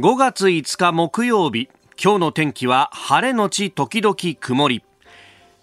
[0.00, 1.68] 5月5日木曜日
[2.02, 4.82] 今日の天気は晴れのち時々曇り。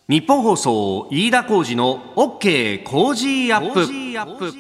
[0.08, 4.54] 日本放送飯田浩二の OK 工事アップ。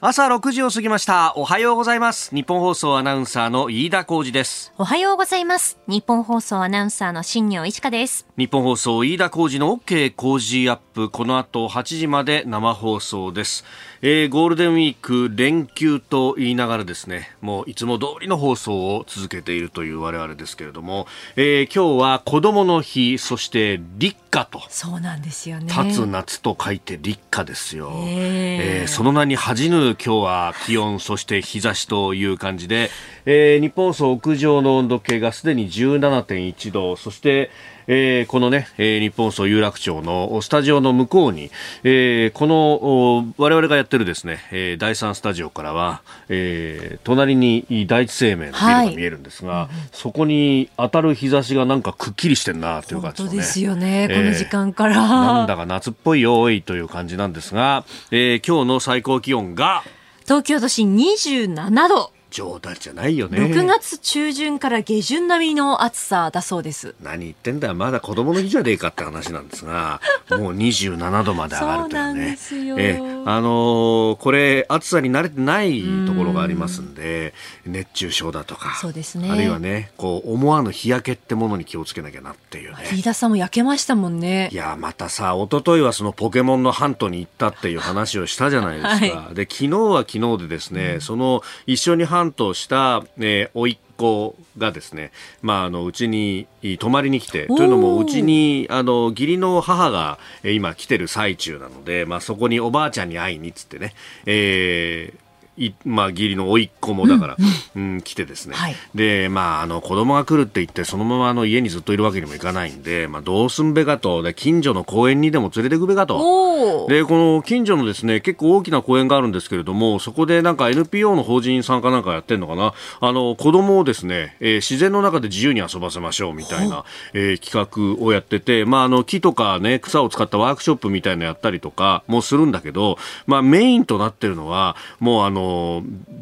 [0.00, 1.34] 朝6時を過ぎました。
[1.36, 2.34] おはようございます。
[2.34, 4.72] 日本放送アナウンサーの飯田浩二です。
[4.78, 5.78] おはようございます。
[5.86, 8.26] 日本放送アナウンサーの新業一華です。
[8.38, 11.10] 日本放送飯田浩二の OK 工事アップ。
[11.10, 13.66] この後8時まで生放送です
[14.00, 24.62] えー、ゴールデンウィーク連休と言いながらですねもういつも通りの放送を続けているという我々ですけれども、えー、今日は子供の日そして立夏と。
[24.68, 25.66] そうなんですよね。
[25.66, 32.90] 立つ夏と書いて立夏ですよ、えー、えー、その名に恥じぬ今日は気温そして日差しという感じで、
[33.26, 37.50] えー、日本総屋上の温度計がすでに17.1度そして
[37.88, 41.50] えー、このね、えー、日本総有楽町のスタジオの向こうに、
[41.84, 53.36] えー、この我々がやってるですね、えー、第3スタジオからは、えー、隣に第一生命のビルが見えるんですが、はい、そこに当たる日差しがなんかくっきりしてんなという感じですね。
[53.38, 55.08] ですよね、この時間から。
[55.08, 59.82] なんだか夏っぽいよいという感じなんですが、えー、今日の最高気温が
[60.24, 62.17] 東京都心27度。
[62.30, 63.38] 冗談じゃないよね。
[63.38, 66.94] 6月中旬から下旬並みの暑さだそうです。
[67.02, 67.74] 何言ってんだよ。
[67.74, 72.38] まだ子供の日じゃねえかって話なんですが もう27度まで上がるというね。
[72.78, 77.34] えあのー、これ暑さに慣れてないところがありますんで
[77.66, 79.30] 熱中症だとかそうですね。
[79.30, 82.78] あるいはねこう思わぬ日焼けってものに気をつけなきゃなっていうね。
[82.92, 84.48] 飯田さんも焼けましたもんね。
[84.52, 96.46] いやまたさ一昨日はそのポケモンのハントに行ったっていう話をしたじゃないですか、はい、で昨日は昨日でですね、うん、その一緒にハントした、えー、甥っ子がですね、まあ、あのうちに
[96.78, 103.94] 泊まりに来てというのもうちにあの義理の母が今来てる最中なので、まあ、そこにおばあちゃんに会いにっつってね、
[104.26, 105.27] えー
[105.58, 107.36] いまあ、義理の甥っ子もだから、
[107.74, 114.22] うん、うん、来てですね、はい、で、まあ、あの子供が来るって言ってそのままあの家にずっといるわけにもいかないんで、まあ、どうすんべかと。
[114.22, 116.86] で近所の公園にでも連れてくべかと。
[116.88, 122.74] でこの近所のですね結構大きな公園があるんですけれどもそこでなんか NPO の法人さんかなんかやってるのかな。
[123.00, 135.47] あの子供をですね、えー、自然の中で自由に遊ばせましょうみたいな、えー、企画をやってて、まあ、あの木とか、ね、草を使ったワークショップみたいなのやったりとかもするんだけど、まあ、メインとなってるのはもうあの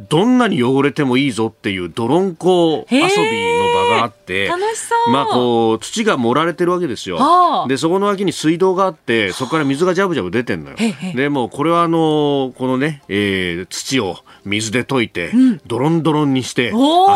[0.09, 3.09] どんなに汚れてもいいぞっていう泥んこ遊びの
[3.91, 5.11] 場があって楽しそう。
[5.11, 7.67] まあこう土が盛られてるわけですよ。
[7.69, 10.77] でそこの脇に水道があってそこから水がジャブジャブ出てんのよ。
[11.15, 16.73] でもこれはあのこのね、えー、土を水で溶いて、うん、ドロンドロンにして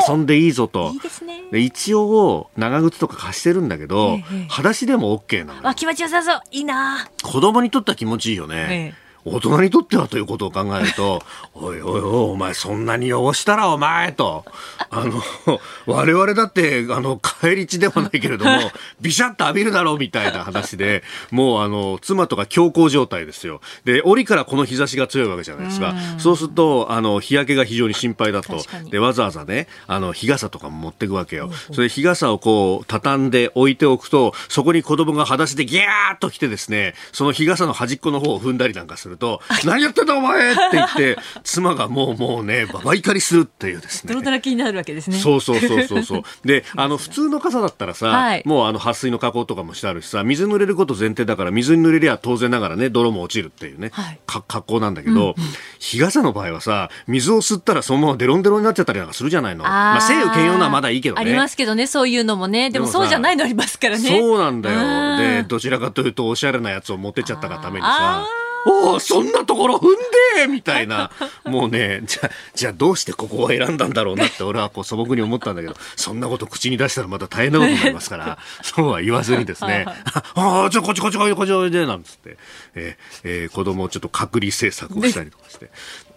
[0.09, 0.91] 遊んでいいぞと。
[0.93, 1.45] いいですね。
[1.53, 4.19] で一応長靴とか貸してるんだけど
[4.49, 6.41] 裸足でも OK なのあ気持ちよさそう。
[6.51, 7.09] いいな。
[7.23, 8.95] 子供にとっては気持ちいいよね、
[9.25, 11.23] 大人にとってはということを考えると、
[11.55, 14.45] おいおいおい、お前そんなに汚したらお前と、
[14.91, 15.23] あの、
[15.87, 23.61] 我々だって、あの、帰り地でもないけれども、 ビシャッと浴びるだろうみたいな話で、もうあの、妻とか強行状態ですよ。
[23.85, 25.95] で、折からこの日差しが強いわけじゃないですか。
[26.19, 28.65] そうすると、あの、日焼けが非常に心配だと。
[28.91, 31.51] で、わざわざね、あの、日傘とかも持っていくわけよ。
[31.73, 44.13] それ日傘をこう、畳んで置いておくと、そこに子供が裸足でギャーッと来てですね、その日傘の端っこの方を踏んだりなんかするると、何やってんだお前って言って、妻がもうもうね、ババ怒りするっていうですね。
[44.13, 45.19] 泥だらけになるわけですね。
[45.19, 46.23] そうそうそうそうそう。
[46.45, 55.35] で、あの、普通の傘だったらさ、はい、もうあの、撥水の加工とかもしてあるしさ、水濡れること前提だから、水に濡れりゃ当然ながらね、泥も落ちるっていうね、はい、格好なんだけど、うんうん、
[55.79, 59.67] 日傘の場合はさ、水を吸ったらそのままデロンデロンになっちゃったりなんかするじゃないの。
[59.67, 61.21] あまあ、晴雨兼用のはまだいいけどね。
[61.21, 62.71] ありますけどね、そういうのもね。
[62.71, 64.09] でもそうじゃないのありますからね。
[64.09, 65.19] そうなんだよ。
[65.19, 68.27] で、どちらかというと、おしゃれなやつを持ってっちゃったがためにさ。
[68.67, 69.97] おおそんなところ踏ん
[70.37, 71.11] でみたいな、
[71.45, 79.87] もうね、じゃ、じゃあどうしてここを選んだんだろうなって俺はこう素朴に思ったんだけど、そんなこと口に出したらまた大変なことになりますから、そうは言わずにですね、
[80.35, 82.37] ああ、じゃあこっちこっちこっちこっちこっちなんつって、
[82.75, 85.71] えー、えー、子供をちょっと隔離政策をしたりとかして、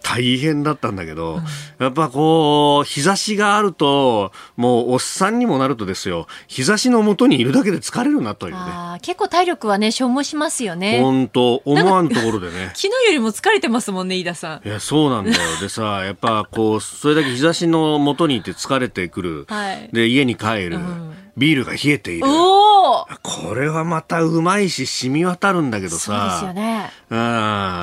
[0.04, 1.40] 大変だったんだけど、
[1.78, 8.60] やっぱこう、日差しがあると、もうおっさんにもなるとですよ、日差しのもとにいるだけで疲れるなというね。
[9.00, 11.00] 結構体力はね、消耗しますよね。
[11.00, 12.72] 本当思わんところでね。
[12.76, 14.68] 昨日よりも疲れてますもんね、飯田さん。
[14.68, 15.36] いや、そうなんだよ。
[15.60, 19.46] でさ、 やっぱこう、それだけ日差しのもとにいて疲れてくる。
[19.48, 20.76] はい、で、家に帰る。
[20.76, 22.26] うんビールが冷えている。
[23.22, 26.38] これはまたうまいし染み渡るんだけどさ。
[26.40, 26.90] そうですよね。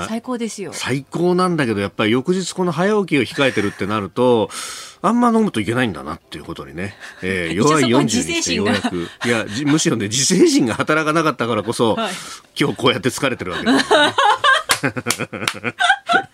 [0.08, 0.72] 最高ですよ。
[0.74, 4.50] 最高なんだけど、やっぱり翌日この早起きを控えてるってなると、
[5.04, 8.10] あんま飲むといけないんだなっていうことにね、えー、 弱い40に
[8.42, 12.14] してようやく、いや、むしろね、自制心が働かなかったからこそ、はい、
[12.60, 14.14] 今日こうやって疲れてるわけです、ね。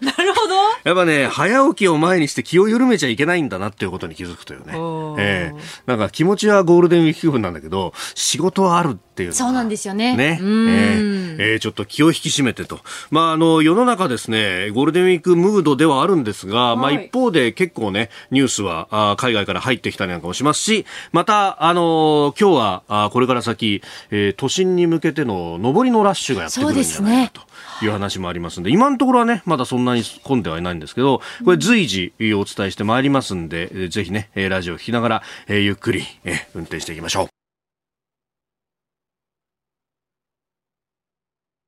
[0.04, 0.54] なるほど。
[0.84, 4.74] やっぱね、早起きを前にして気を緩めちゃいけないんだなっていうことに気づくというね。
[5.18, 10.16] ええなんか気持ちはゴールデンウィーク気分なんだけど、仕事はあるっていうそうなんですよね。
[10.16, 10.38] ね。
[10.40, 12.80] えうんーえーちょっと気を引き締めてと。
[13.10, 27.32] まあ、あの、世の中ですね、ゴールデンウィークムードではあるんですが、まあはい一方で結構ね、ニュースはあー海外から入ってきたりなんかもしますし、また、あの今日はあーこれから先、えー都心に向けての上りのラッシュがやってくるんじゃないか
[27.80, 37.33] という話もありますんで、今のところはね、まだそんなに混んではいないんですけど、これ随時えーお伝えしてまいりますんで、えーぜひね、えーラジオを聞きながら、えーゆっくり、えー運転していきましょう。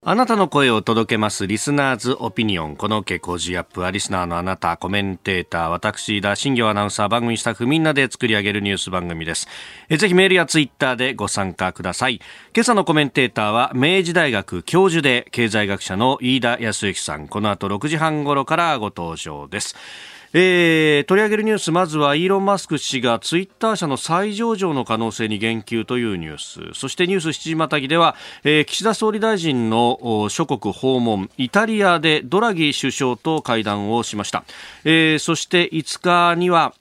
[0.08, 2.76] あなたの声を届けますリスナーズオピニオン。
[2.76, 9.48] この OK 工事アップはリスナーのあなた、コメンテーター、私、田新行アナウンサー、番組スタッフみんなで作り上げるニュース番組です。
[9.90, 12.20] ぜひメールやツイッターでご参加ください。
[12.54, 17.26] 今朝のコメンテーターは明治大学教授で経済学者の飯田康之さん。
[17.26, 19.74] この後6時半頃からご登場です。
[20.38, 26.78] えー取り上げるニュースまずはイーロン・マスク氏がツイッター社の再上場の可能性に言及というニュース。
[26.78, 34.44] そしてニュース7時またぎでは、えー岸田総理大臣の諸国訪問イタリアでドラギ首相と会談をしました、
[34.84, 36.74] えーそして5日には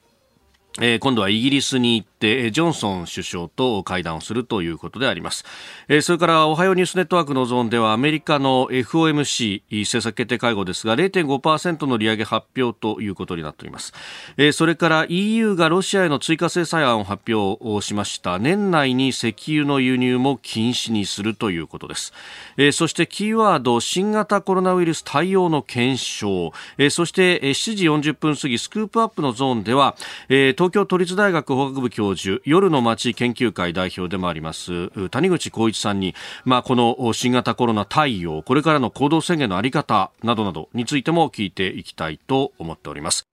[0.82, 5.46] えー今度はイギリスに行って、えージョンソン首相と会談をするということであります。
[5.88, 13.94] えそれから、おはようニュースネットワークのゾーンでは、アメリカの FOMC 政策決定会合ですが、0.5%の利上げ発表ということになっております。
[14.38, 18.40] えそれから EU がロシアへの追加制裁案を発表をしました。
[18.40, 22.14] 年内に石油の輸入も禁止にするということです。
[22.58, 26.54] えそしてキーワード、新型コロナウイルス対応の検証。
[26.78, 29.96] えそして、えー7時40分過ぎ、スクープアップのゾーンでは、
[30.30, 43.28] え東京都立大学法学部教授、夜の街研究会代表でもあります、谷口浩一さんに、まあ、この新型コロナ対応、これからの行動制限の在り方などなどについても聞いていきたいと思っております。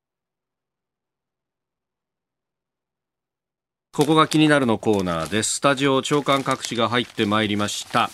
[3.94, 5.56] ここが気になるのコーナーです。
[5.56, 8.08] スタジオ長官各紙が入ってまいりました。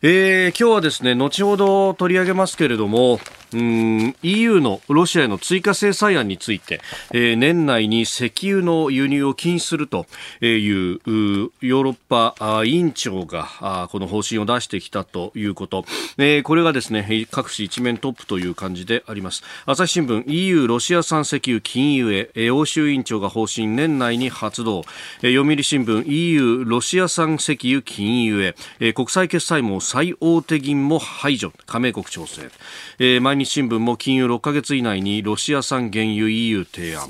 [0.00, 6.80] えー今日はですね、後ほど取り上げますけれども、うーん EU のロシアへの追加制裁案について、
[7.12, 10.06] えー年内に石油の輸入を禁止すると
[10.40, 15.84] いううーヨーロッパあ委員長があこの方針を出してきたということ、
[16.16, 19.42] えーこれがですねえー各紙一面トップという感じであります。
[19.66, 24.84] 朝日新聞 EU ロシア産石油禁輸へえー欧州委員長が方針年内に発動。
[25.22, 31.50] えー読売新聞 EU ロシア産石油禁輸へえー国際決済網最大手銀も排除。
[31.64, 32.50] 加盟国調整、
[32.98, 37.08] えー毎日新聞も金融6ヶ月以内にロシア産原油 EU 提案。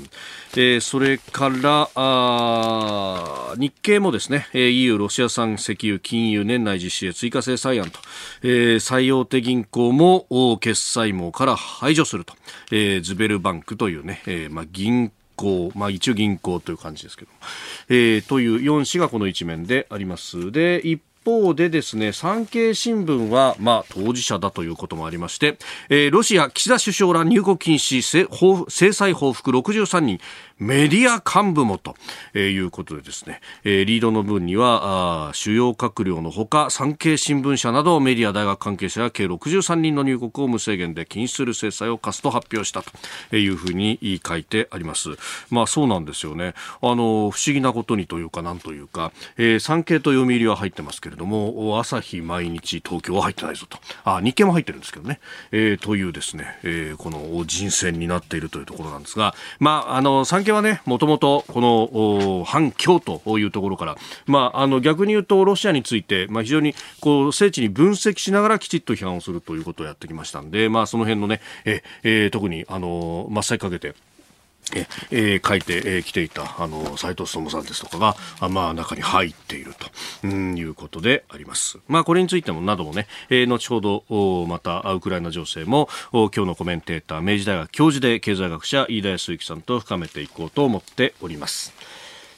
[0.53, 7.99] えーそれからあ日経もですね、EU ロシア産石油金融年内実施へ追加制裁案と、
[8.43, 12.33] えー最大手銀行も決済網から排除すると、
[12.71, 17.37] えーズベルバンクというね、えーまあ、銀行、まあ、一応銀行という感じですけども、
[17.89, 20.53] えーという4紙がこの一面であります。
[20.53, 25.57] で、一方でですね、産経新聞は、まあ、当事者だということもありまして、
[25.89, 28.01] えーロシア、岸田首相ら入国禁止、
[28.69, 30.19] 制裁報復63人、
[30.59, 31.95] メディア幹部もと、
[32.37, 45.11] いうことでですね、リードの分には、主要閣僚のほか、産経新聞社などメディア大学関係者や計63人の入国を無制限で禁止する制裁を課すと発表したというふうに書いてあります。
[45.49, 46.53] まあそうなんですよね。
[46.81, 53.77] あの、不思議なことにというか、なんというか、えー産経と読売は入ってますけれども、朝日毎日東京は入ってないぞと。
[54.03, 55.19] あ、日経も入ってるんですけどね。
[55.51, 73.95] えーというですね、えーこの人選になっているというところなんですが、まあ、あの、産経はね、もともとこの反共というところから、まあ、あの、逆に言うとロシアについて、まあ、非常にこう、精緻に分析しながらきちっと批判をするということをやってきましたんで、まあ、その辺のね、ええー特に、あの、真っ先かけて、
[74.75, 79.87] ええー書いてき、えー来ていたあの斉藤勉さんですとかがあまあ中に入っていると
[80.23, 81.79] うんいうことであります。
[81.87, 91.73] まあこれについてもなどもね、えー後ほどおまたウクライナ情勢もお今日のコメンテーター明治大学教授で経済学者飯田康之さんと深めていこうと思っております。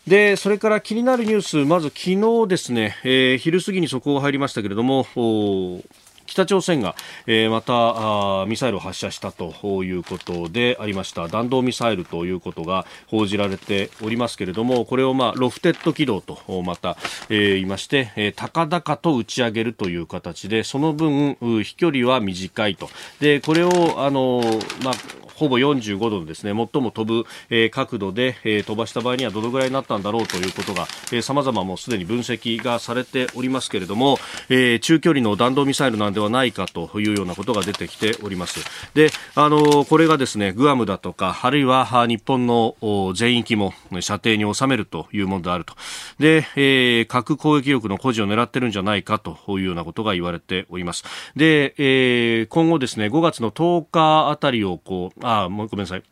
[0.07, 5.83] で、それから気になるニュース、まず昨日ですね、えー昼過ぎに速報が入りましたけれども、お
[6.31, 6.95] 北朝鮮が、
[7.27, 11.27] えーまたミサイルを発射したということでありました。
[11.27, 16.95] 弾道ミサイルということが報じられておりますけれどもこれを、まあ、ロフテッド軌道とまた、
[17.29, 22.89] えー言いまして、えー高々と打ち上げるという形でその分飛距離は短いと。
[23.19, 24.41] でこれをあの、
[24.83, 24.93] まあ
[25.41, 34.19] ほぼ45度のですね、最も飛ぶ、えー、角度で、えー、飛ばした場合にはどのぐらいになったんだろうということが、えー、様々もうすでに分析がされておりますけれども、
[34.49, 38.59] えー、中距離の弾道ミサイルなんではないかというようなことが出てきております。
[38.93, 42.75] で、あのこれがですね、グアムだとか、あるいは日本の
[43.15, 45.73] 全域も射程に収めるというものであると。
[46.19, 51.03] で、えー、核攻撃力の誇示を狙ってるんじゃないかというようなことが言われております。
[51.35, 56.03] で、えー、今後ですね、5月の10日あたりをこう、あ、もうごめんなさい。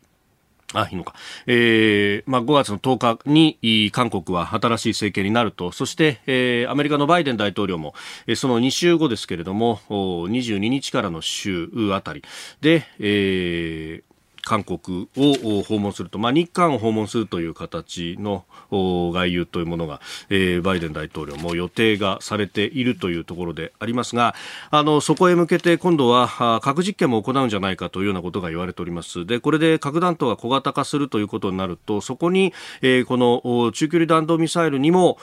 [0.72, 1.14] あ、いいのか。
[1.46, 7.94] えー、まあ、5月の10日に、韓国は新しい政権になると、そして、えー、アメリカのバイデン大統領も、
[8.26, 12.22] えー、その2週後ですけれども、22日からの週あたり
[12.60, 14.09] で、えー、
[14.42, 24.34] 韓国を訪問すると、まあ、日韓を訪問するという形の外遊というものが、えー、バイデン大統領も予定がされているというところでありますが
[24.70, 35.18] あのそこへ向けて今度は核実験も行うんじゃないかというようなことが言われておりますでこれで核弾頭が小型化するということになるとそこに、えー、この中距離弾道ミサイルにも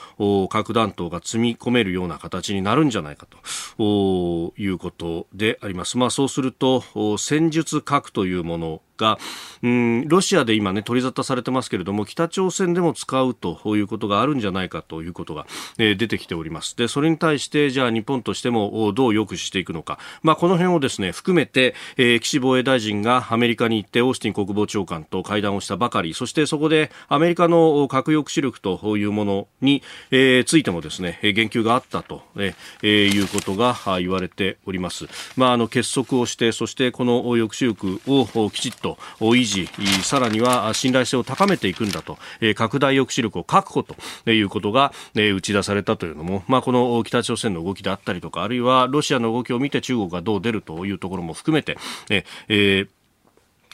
[0.50, 5.98] 核弾頭が積み込めるような形になるんじゃないかということであります。
[5.98, 6.84] まあ、そうすると
[7.18, 9.18] 戦術核というものが、
[9.62, 15.46] うん、ロシアで今ね、取り沙汰されてますけれども、北朝鮮でも使うということがあるんじゃないかということが、
[15.78, 16.76] えー、出てきております。
[16.76, 19.98] で、それに対して、じゃあ日本としてもどう抑止していくのか。
[20.22, 35.06] まあ、この辺をですね、含めて、えー、岸防衛大臣がアメリカに行って、オースティン国防長官と会談をしたばかり、そしてそこでアメリカの核抑止力というものに、えー、ついてもですね、言及があったと、えー、いうことが言われております。
[35.36, 39.68] まあ、あの、結束をして、そしてこの抑止力をきちっとと維持
[40.02, 42.18] さらには信頼性を高めていくんだと
[42.54, 43.96] 拡大抑止力を確保と
[44.30, 51.76] いうことが打ち出されたというのも、まあ、この北朝鮮の動きであったりとかあるいはロシアの動きを見て中国がどう出るというところも含めて
[52.08, 52.88] えー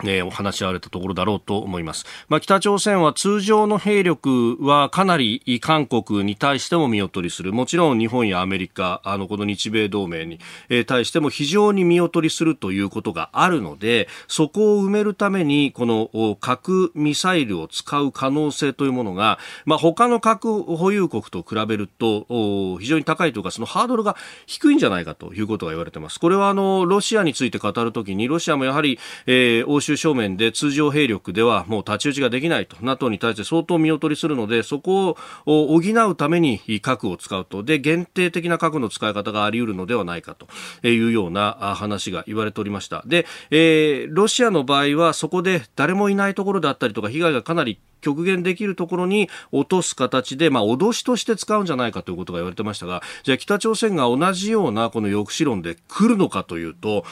[0.02, 2.06] えー、お話し合われたところだろうと思います。
[2.28, 7.52] まあ、北朝鮮は通常の兵力はかなり韓国に対しても見劣りする。
[7.52, 26.18] もちろん日本やアメリカ、あの、この日米同盟に、えー、対しても非常に見劣りするということがあるので、そこを埋めるために、この核ミサイルを使う可能性というものが、まあ、他の核保有国と比べると、非常に高いというか、そのハードルが低いんじゃないかということが言われています。
[26.18, 32.76] これはあの、ロシアについて語るときに、ロシアもやはり、えー、欧州正面で通常兵力ではもう太刀打ちができないと。
[32.80, 37.62] NATO に対して相当見劣りするのでそこを補うために核を使うと。
[37.62, 40.48] で限定的な核の使い方があり得るのではないかと
[40.86, 43.02] いうような話が言われておりました。
[43.06, 57.04] で、えー、ロシアの場合はそこで誰もいないところであったりとか被害がかなり極限できるところに落とす形で、まあ、脅しとして使うんじゃないかということが言われてましたが、じゃあ北朝鮮が同じようなこの抑止論で来るのかというと、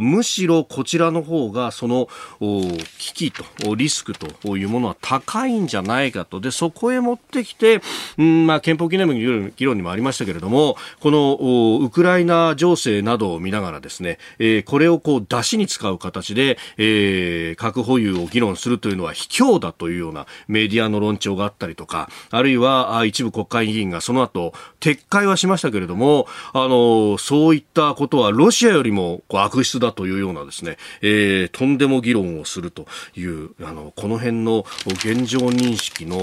[0.00, 2.08] むしろこちらの方がその
[2.38, 6.40] 危機とリスクというものは高いんじゃないかと。
[6.40, 7.82] で、そこへ持ってきて、
[8.16, 32.86] うんまあ、憲法記念日の議論にもありましたけれども、このウクライナ情勢などを見ながらですね、えー、これをこう出しに使う形で、えー、核保有を議論するというのは卑怯だというようななメディアの論調があったりとか、あるいは一部国会議員がその後、撤回はしましたけれども、あの、そういったことはロシアよりもこう悪質だというようなですね、えー、とんでも議論をすると
[33.16, 36.20] いう、あの、この辺の現状認識の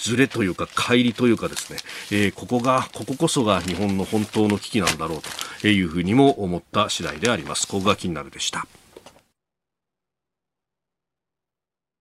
[0.00, 1.78] ずれというか、乖離というかですね、
[2.10, 5.18] えー、ここが、こここそが日本の本当の危機なんだろう
[5.60, 7.66] というふうにも思った次第であります。
[7.66, 8.66] ここが気になるでした。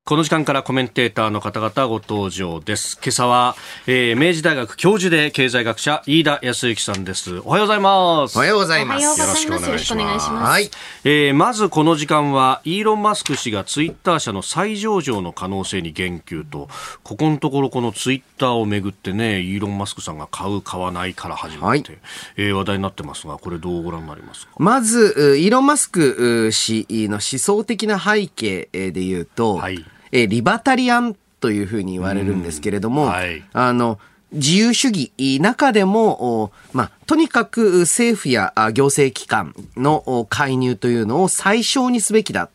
[0.10, 2.98] この時間からコメンテーターの方々ご登場です。
[3.00, 7.42] 今朝は、えー、明治大学教授で経済学者飯田康之さんです。
[7.42, 8.36] おはようございます。
[8.36, 9.04] おはようございます。
[9.04, 10.32] よろしくお願いします。
[10.32, 10.72] はい。
[11.04, 16.70] えー、まずこの時間はイーロン・マスク氏がツイッター社の再上場の可能性に言及と、
[17.04, 22.00] ここのところこのツイッターをめぐってね、イーロン・マスクさんが買う買わないから始まって、はい、
[22.38, 24.54] えー、話題になってますが、これどうご覧になりますか？
[24.58, 29.58] まずイーロン・マスク氏の思想的な背景で言うと。
[29.58, 29.86] はい。
[30.12, 34.00] えー、リバタリアンというふうに言われるんですけれども、はい、あの、
[34.32, 42.50] 自由主義中でも、まあ、とにかく政府や行政機関の介入というのを最小にすべきだ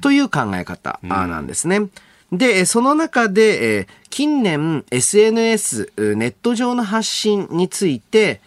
[0.00, 1.88] という考え方なんですね。
[2.30, 8.40] で、その中で、近年 SNS、ネット上の発信について、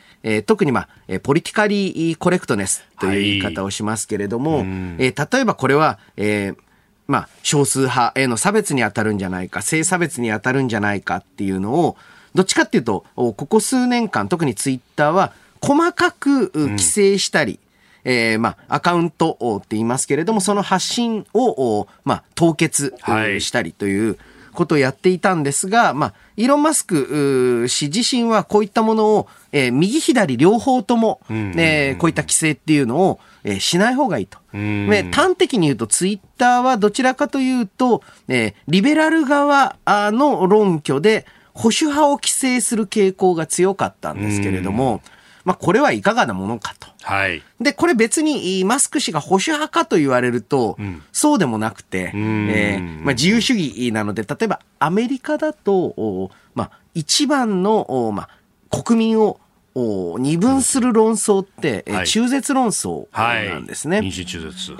[0.45, 6.64] 特にまあ、ポリティカリーコレクトネスという言い方をしますけれども、はい、例えばこれは、えー
[7.07, 11.97] まあ、少数派への差別に当たるんじゃないか、性差別に当たるんじゃないかっていうのを、
[12.33, 17.59] どっちかっていうと、ここ数年間、特にツイッターは、細かく規制したり、
[18.03, 22.93] えー、まあ、アカウントって言いますけれども、その発信を、まあ、凍結
[23.39, 24.17] したりという
[24.53, 34.39] ことをやっていたんですが、まあ、イーロン・マスク氏自身はこういったものを、えー、右左両方とも、えー、こういった規制っていうのを、えー、しない方がいいと。
[34.51, 45.01] 端的に言うと、ツイッターはどちらかというと、えー、リベラル側の論拠で、保守派を規制する傾向が強かったんですけれども、
[45.45, 46.89] まあ、これはいかがなものかと。
[47.03, 47.43] はい。
[47.61, 59.39] で、これ別にマスク氏が保守派かと言われると、うん、そうでもなくて、えー、まあ、自由主義なので、例えばアメリカだと、まあ、一番の、まあ、国民を
[59.75, 63.97] 二分する論争って、はい、中絶論争なんですね。
[63.97, 64.71] はい、二中絶。
[64.73, 64.77] えー、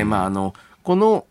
[0.00, 0.54] えー、まあ、あの、
[0.84, 1.26] この、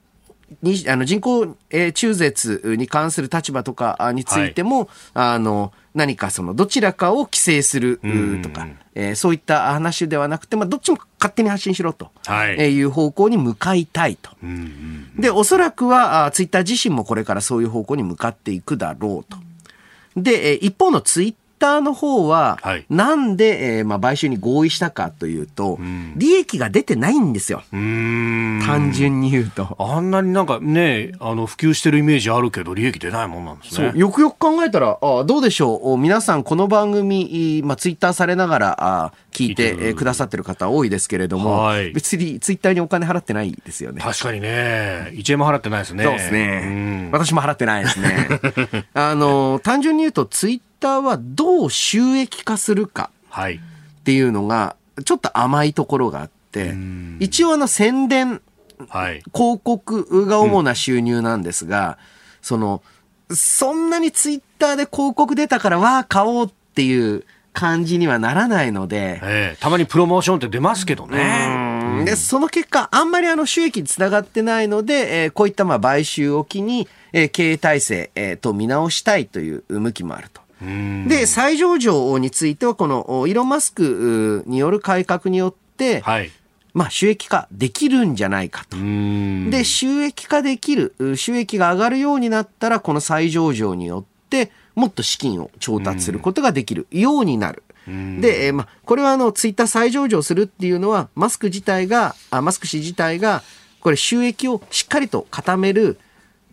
[0.61, 7.99] にあの人工、えー、中絶に関する立場とかについても、はい、あの何かそのどちらかを規制する
[8.43, 14.31] とか、えー、そういった話ではなくて、まあ、どっちも勝手に発信しろと、はい、いう方向に向かいたいと。
[15.17, 19.37] でおそらくはあツイッター自身もこれからそういう方向に向かっていくだろうと。
[20.15, 27.63] で、えー、一方のツイッターの方は、はい、なんで、えーまあ、買収に合意したかというと、うん、利益が出てないんですよ。
[27.71, 29.75] 単純に言うと。
[29.79, 33.91] あんなになんかね、あの、普及してるイメージあるけど、利益出ないもんなんですね。
[33.95, 35.97] よくよく考えたら、あどうでしょう？
[35.97, 44.01] 皆さん、この番組、まあ、ツイッターされながら、あ聞いていてくださってる方多いですけれども、はい、別にツイッターにお金払ってないですよね。
[44.01, 45.11] 確かにね。
[45.13, 46.03] 1円も払ってないですね。
[46.03, 47.09] そうですね。
[47.11, 48.27] 私も払ってないですね。
[48.95, 56.75] あの、単純に言うと、ツイッターはどう収益化するかっていうのが、ちょっと甘いところがあって、
[57.19, 58.41] 一応の宣伝、
[58.89, 61.95] はい、広告が主な収入なんですが、うん、
[62.41, 62.83] その、
[63.31, 72.05] そんなにツイッターで広告出たからわあ買おうっていう感じにはならないので、えー、たまにプロモーションって出ますけどね。
[72.05, 80.41] でその結果あんまりあの収益につながってないので、えー、こういったまあ買収を機に、えー、経営体制、えー、と見直したいという向きもあると。
[80.61, 86.31] で、再上場については、このイーロン・マスクによる改革によって、はい、
[86.73, 88.77] まあ、収益化できるんじゃないかと。
[89.49, 97.63] で、収益化できる、収益が上がるようになったら、この再上場によって、もっと資金を調達することができるようになる。
[97.87, 103.43] で、まあ、これはあの、ツイッター再上場するっていうのは、マスク自体が、あマスク氏自体が、
[103.79, 105.97] これ収益をしっかりと固める、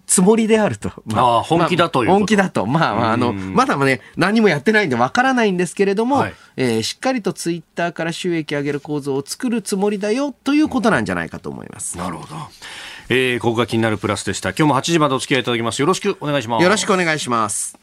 [0.07, 0.91] つもりであると。
[1.07, 2.67] まあ、あ本気だという、まあ、本気だと。
[2.67, 11.97] まあ、あの、まだね、何もやってないんでわからないんですけれども、はい、えー、しっかりとツイッターから収益上げる構造を作るつもりだよということなんじゃないかと思います。
[11.99, 12.37] なるほど。
[13.09, 14.51] えー、ここが気になるプラスでした。
[14.51, 15.81] 今日も8時までお付き合いいただきます。
[15.81, 16.63] よろしくお願いします。
[16.63, 17.79] よろしくお願いします。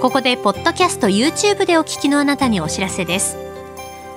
[0.00, 3.51] ここで、ポッドキャスト YouTube でお聞きのあなたにお知らせです。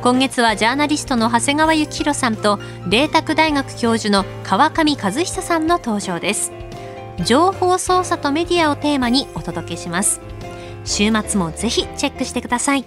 [0.00, 6.52] 今月はジャーナリストの長谷川幸洋さんと麗澤大学教授の川上和久さんの登場です
[7.24, 10.20] 情報操作とメディアをテーマにお届けします
[10.84, 12.84] 週末もぜひチェックしてください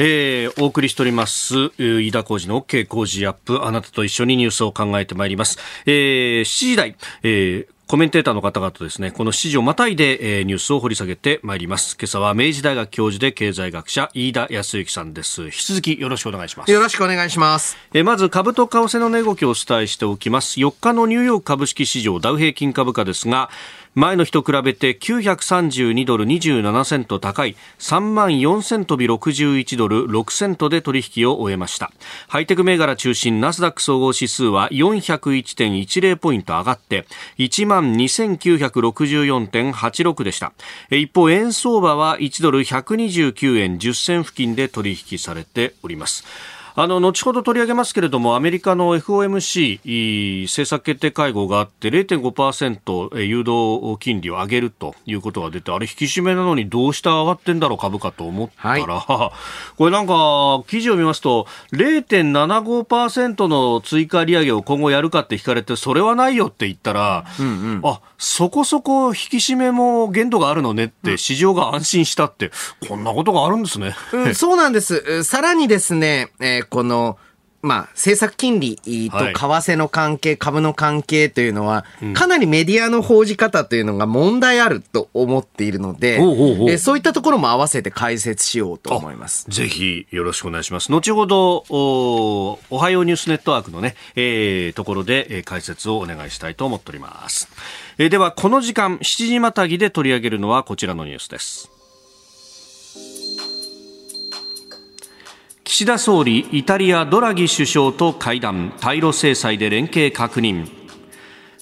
[0.00, 3.64] えー、お送りしております、飯田浩司の OK Cozy up。
[3.64, 5.58] あなたと一緒にニュースを考えてまいります。
[5.86, 11.96] えー、7時台、えー、コメンテーターの方々ですね、この7時をまたいで、えー、ニュースを掘り下げてまいります。
[11.98, 15.44] 今朝は明治大学教授で経済学者、飯田康之さんです。
[15.44, 16.70] 引き続きよろしくお願いします。
[16.70, 17.78] よろしくお願いします。
[17.94, 20.60] えー、まず、株と為替の値動きをお伝えしておきます。
[20.60, 23.48] 4日のニューヨーク株式市場ダウ平均株価ですが、
[23.94, 31.90] 前の日と比べて932ドル27セント高い3万4千飛び61ドル6セントで取引を終えました。
[32.28, 37.06] ハイテク銘柄中心ナスダック総合指数は401.10ポイント上がって
[37.38, 40.52] 1万2964.86でした。
[40.90, 46.24] 一方円相場は1ドル129円10銭付近で取引されております。
[46.80, 72.52] あの後ほど取り上げますけれどもアメリカの FOMC 政策決定会合があって0.5%誘導金利を上げるということが出てあれ引き締めなのにどうして上がってんだろう株価と思ったら、はい、 これなんか記事を見ますと0.75%の追加利上げを今後やるかって聞かれてそれはないよって言ったら、うんうん、あそこそこ引き締めも限度があるのねって市場が安心したって、
[72.88, 73.94] こんなことがあるんですね。
[74.12, 75.24] うん、そうなんです。
[75.24, 77.18] さらにですね、えーこの、
[77.60, 86.20] まあ、政策金利と為替の関係、はい、株の関係というのは、かなりメディアの報じ方というのが問題あると思っているので、
[86.68, 89.46] えそういったところも合わせて解説しようと思います。
[89.48, 90.92] ぜひよろしくお願いします。
[90.92, 97.48] 後ほど、おおはようニュースネットワークのね、えー、ところで、えー、解説をお願いしたいと思っております。
[97.98, 101.77] えー、では、この時間、7時またぎで取り上げるのはこちらのニュースです。
[105.68, 110.66] 岸田総理、イタリアドラギ首相と会談、対ロ制裁で連携確認。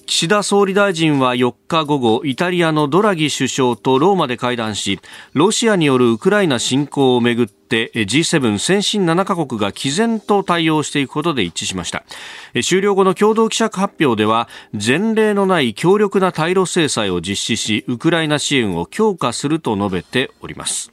[0.07, 5.01] 岸田総理大臣は4日午後、イタリアのドラギ首相とローマで会談し、
[5.33, 12.05] ロシアによるウクライナ侵攻をめぐって G7 先進7カ国が毅然と対応していくことで一致しました。
[12.62, 20.92] 終了後の共同記者発表では、前例のない強力な対ロ制裁を実施し、ウクライナ支援を強化すると述べております。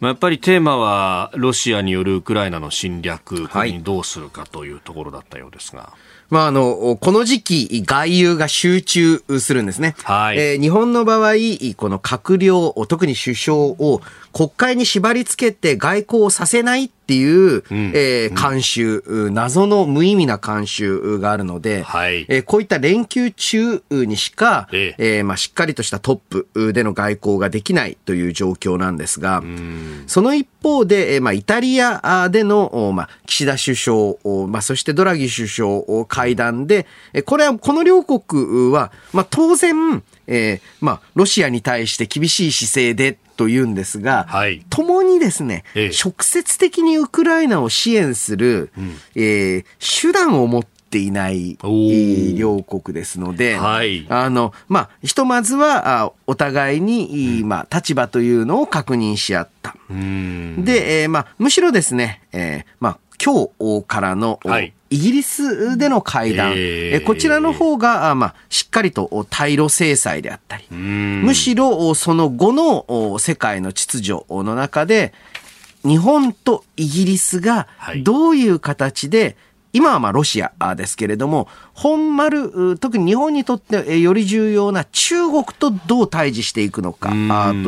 [0.00, 5.82] まあ、やっぱりテーマはロシアによるウクライナの侵略、これにどうするかというところだったようですが。
[5.82, 9.94] はいまあ、あの、この時期、外遊が集中するんですね。
[10.02, 10.38] はい。
[10.38, 11.34] えー、日本の場合、
[11.76, 14.00] この閣僚、特に首相を
[14.32, 25.20] 国会に縛り付けて外交をさせないっていう、うん、えー、慣謎の無意味な慣習があるので、はい、えー、こういった連休中にしか、ええ。
[25.20, 29.44] ー、まあ、しっかりとしたトップでの外交ができないという状況なんですが、
[30.08, 36.86] その一方で、えー、まあ、イタリアでの、まあ、岸田首相、まあ、そしてドラギ首相会談で、
[37.24, 49.64] これは、この両国は、まあ、当然、えー、まあ、ロシアに対して厳しい姿勢でというんですが、はい、共にですね、ええ、直接的にウクライナを支援する、うん、えー、
[50.02, 51.58] 手段を持っていない
[52.34, 59.76] 両国ですので、はい、あの、まあ、ひとまずは、お互いに、うん、まあ、立場というのを確認し合った。
[59.90, 75.12] で、えー、まあ、むしろですね、えー、まあ、今日からの、はいイギリスでの会談、えー、こちらの方が、まあ、しっかりと対ロ制裁であったり、むしろその後の世界の秩序の中で、
[75.84, 77.68] 日本とイギリスが
[78.02, 79.36] どういう形で
[79.76, 87.14] 今はまあロシアですけれども、本丸、特に日本にとってより重要な中国とどう対峙していくのかと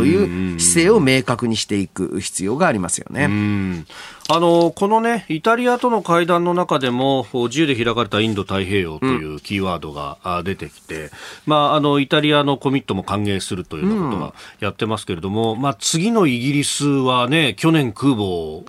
[0.07, 3.85] いう姿勢を明確にしていく必要がありますよね。
[4.31, 11.11] あのこのね、イタリアとの会談の中でも、自由で開かれたインド太平洋というキーワードが出てきて、うん、
[11.47, 18.64] まあ、あの、イタリアのコミットも歓迎するというようなことがやってますけれども、うん、まあ、次のイギリスはね、去年空母を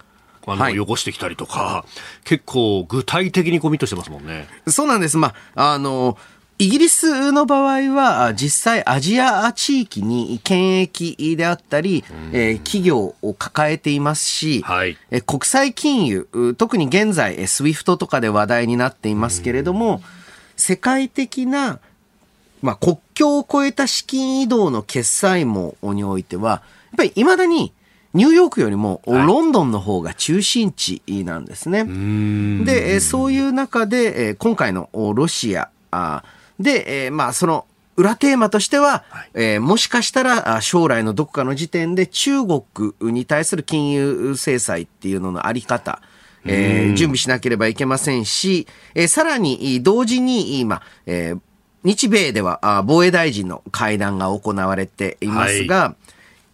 [0.54, 1.86] あの、はい、汚してきたりとか、
[2.24, 4.48] 結構具体的にコミットしてますもんね。
[4.68, 5.18] そうなんです。
[5.18, 6.18] まあ、あの、
[6.62, 20.02] イギリスの場合は、実際アジア地域に権益であったり、えー、企業を抱えていますし、はい、え国際金融、特に現在、SWIFT とかで話題になっていますけれども、
[20.58, 21.80] 世界的な、
[22.62, 26.62] まあ、国境を越えた資金移動の決済網においては、やっ
[26.98, 27.72] ぱり未だに
[28.14, 31.84] ニューヨークよりもロンドンの方が中心地なんですね。
[31.84, 35.70] はい、で、そういう中で、今回のロシア
[36.60, 37.66] で、まあ、その
[38.00, 42.64] 裏テーマとしては、はい、えー、もしかしたら将来のどこかの時点で中国
[43.02, 46.02] に対する金融制裁っていうののあり方、
[46.46, 51.42] えー、準備しなければいけませんし、えー、さらに同時に今、えー、
[51.84, 55.96] 日米では防衛大臣の会談が行われていますが、は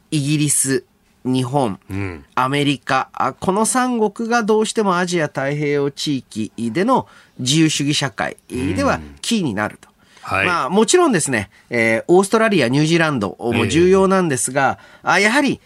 [0.10, 0.84] い、イギリス、
[1.26, 7.08] 日本、うん、アメリカ、この三国がどうしてもアジア太平洋地域での
[7.40, 9.90] 自由主義社会ではキーになると。
[10.22, 15.60] はい、まあ、もちろんですね、えー、オーストラリア、ニュージーランドも重要なんですが、えー、やはり、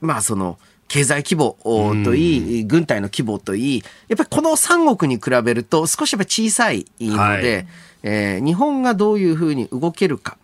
[0.00, 1.56] まあ、その、経済規模
[2.04, 7.66] といい、軍隊の規模といい、やっぱりこの三国に比べると少しやっぱ小さいので、はい、
[8.04, 10.38] えー、日本がどういうふうに動けるか。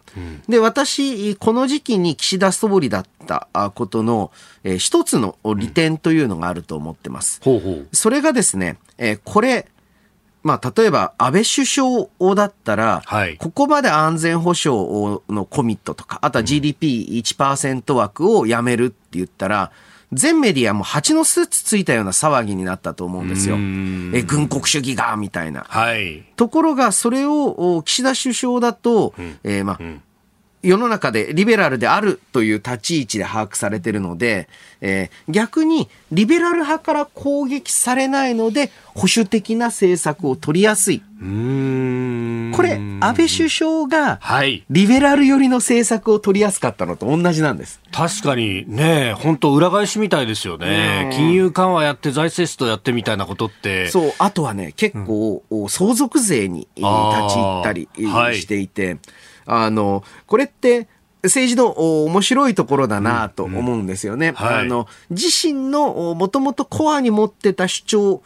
[0.48, 4.31] で、私、この時期に岸田総理だったことの、
[4.64, 7.40] えー、一つの利点というのがあると思ってます。
[7.44, 7.88] うん、ほうほう。
[7.92, 9.68] それがですね、えー、これ、
[10.42, 19.70] まあ、例えば安倍首相だったら、はい、ここまで安全保障のコミットとか、あとは GDP1% 枠をやめるって言ったら、
[20.12, 23.57] 全メディアも蜂の巣ついたような騒ぎになったと思うんですよ。
[23.57, 25.64] え、軍国主義が、みたいな。
[25.68, 26.25] はい。
[26.37, 30.03] ところが、それを岸田首相だと、うん、えー、まあ、うん
[30.62, 34.48] 世の中でリベラルであるという立ち位置で把握されているので、
[34.81, 41.03] えー、逆にリベラル派から攻撃されないので保守的な政策を取りやすい。
[41.20, 44.20] これ、安倍首相が
[44.70, 47.81] リベラル寄りの政策を取りやすかったのと同じなんです。
[47.92, 51.11] 確かにね、本当裏返しみたいですよね。
[51.12, 53.88] 金融緩和やって財政出動やってみたいなことって。
[53.88, 57.88] そう、あとはね、結構、うん、相続税に立ち入ったり
[58.38, 58.98] していて、はい
[59.47, 60.89] あの、これって、
[61.25, 64.29] 政治の面白いところだなと思うんですよね。
[64.29, 68.23] うんうんはい、あの自身のもともとコアに持ってた主張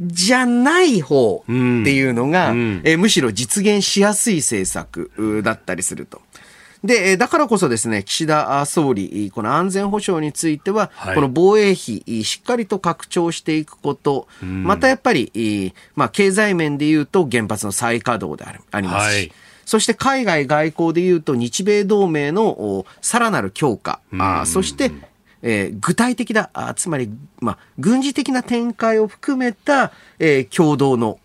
[0.00, 2.58] じゃない方っていうのが、うん。
[2.58, 6.22] うん、えむしろ実現しやすい政策だったりすると。
[6.84, 19.32] で、だからこそですね、岸田総理、この安全保障については、はい、この防衛費、しっかりと拡張していくこと、うん、またやっぱり、まあ、経済面で言うと原発の再稼働でありますし、はい
[19.68, 24.90] そして海外外交でいうと日米同盟のさらなる強化、あそして、
[25.42, 31.18] えー、具体的な、あつまり、まあ、軍事的な展開を含めた、えー、共同の、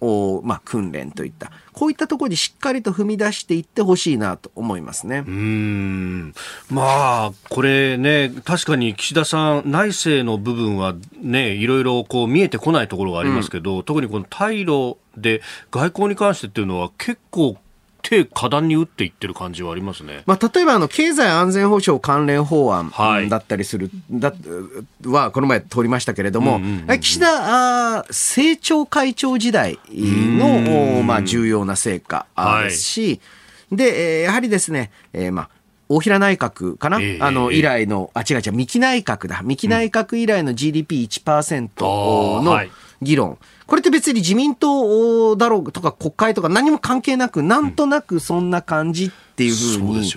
[0.44, 5.24] まあ、訓練といった、こういったところにしっかりと踏み出していってほしいなと思いますね。
[5.26, 6.34] うん。
[6.70, 17.58] まあ、これね、確かに岸田さん、内政の部分はね、いろいろこう見えてこないところがありますけど、うん、特にこの対ロで外交に関してっていうのは結構
[18.04, 20.24] 手過断に打っていってる感じはありますね。
[20.26, 22.92] まあ、例えばあの経済安全保障関連法案
[23.30, 24.34] だったりする、はい、だ
[25.10, 32.28] はこの前通りましたけれども、うんうんうん、岸田あ政調会長時代のまあ重要な成果
[32.64, 33.22] ですし、
[33.72, 35.50] はい、で、やはりですね、えー、まあ
[35.90, 39.42] 大平内閣かな、えー、あの、以来の、あ、違う違う、三木内閣だ。
[39.44, 42.62] 三木内閣以来の GDP1% の
[43.02, 43.38] 議論。
[43.66, 50.12] これって別に自民党だろうとか国会とか何も関係なく、なんとなくそんな感じっていうふうに、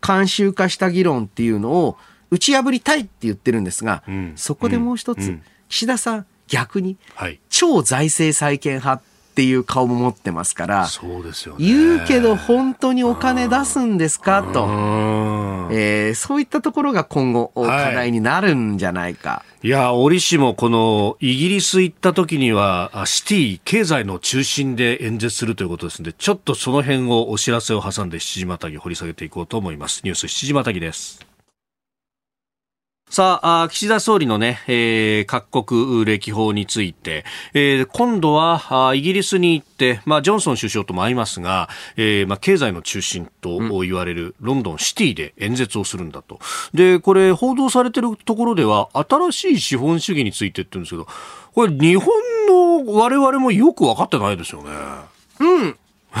[0.00, 1.96] 慣習化した議論っていうのを
[2.30, 4.02] 打ち破りたいって言ってるんですが、
[4.36, 6.96] そこでもう一つ、岸田さん逆に、
[7.48, 14.42] 超財政再建派っていう顔も持ってますから、そうですよ、ね、言うけど本当にお金出すんですか？
[14.42, 14.64] と、
[15.70, 19.30] えー、そういったところが今後課題になるんじゃないか。
[19.30, 30.00] はい、いや、折しもこのイギリス行った時には、シティ、経済の中心で演説するということですので、ちょっとその辺をお知らせを挟んで七時またぎ掘り下げていこうと思います。
[30.02, 31.29] ニュース七時またぎです。
[33.10, 46.38] さあ、岸田総理のね、えー、各国歴訪について、えー、今度はイギリスに行って、まあ、ジョンソン首相とも会いますが、えー、まあ、経済の中心と言われるロンドンシティで演説をするんだと。
[46.72, 51.08] で、これ、報道されてるところでは、新しい資本主義についてって言うんですけど、
[51.52, 52.06] これ、日本
[52.86, 54.70] の我々もよく分かってないですよね。
[55.40, 55.76] うん。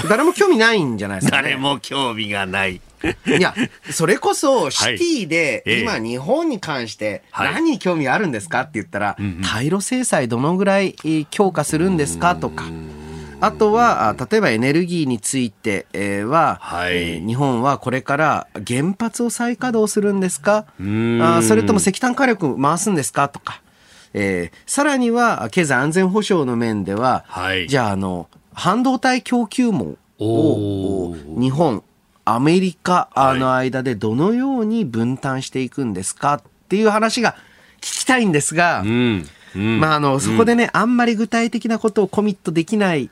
[0.08, 2.80] 誰も興味ないんじゃないですか、ね、 誰も興味がない。
[3.26, 3.54] いや、
[3.90, 10.94] それこそシティで、今日本に関して何に興味があるんですかって言ったら、対ロ制裁どのぐらい
[11.30, 12.64] 強化するんですかとか、
[13.42, 15.86] あとは、例えばエネルギーについて
[16.26, 20.66] は、はい、日本はこれから原発を再稼働するんですか？
[21.22, 23.62] あそれとも石炭火力回すんですかとか、
[24.12, 31.82] えー、さらには経済安全保障の面では、はい、じゃああの半導体供給網を日本
[32.34, 37.36] アメリカの間でどのように分担していくんですかっていう話が
[37.80, 39.28] 聞きたいんですが、うん。
[39.54, 43.10] うん、まあ、あの、そこでね、あんまり具体的なことをコミットできない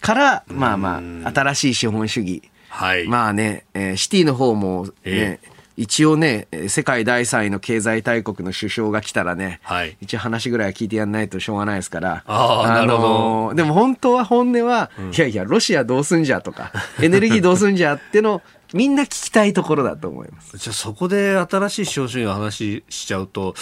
[0.00, 2.42] から、まあまあ、新しい資本主義。
[2.68, 12.22] はい、まあね、えー、シティの方もね、えー一応ね、世界第3位の経済大国の首相が来たらね、はい、一応話ぐらいは聞いてやんないとしょうがないですから。
[12.26, 13.54] ああ、なるほど。
[13.54, 18.40] でも本当は本音は、うん、いやいや、ロシアどうすんじゃとか、エネルギーどうすんじゃっての、
[18.74, 20.58] みんな聞きたいところだと思います。
[20.58, 23.54] じゃあそこで新しい資本主義の話しちゃうと、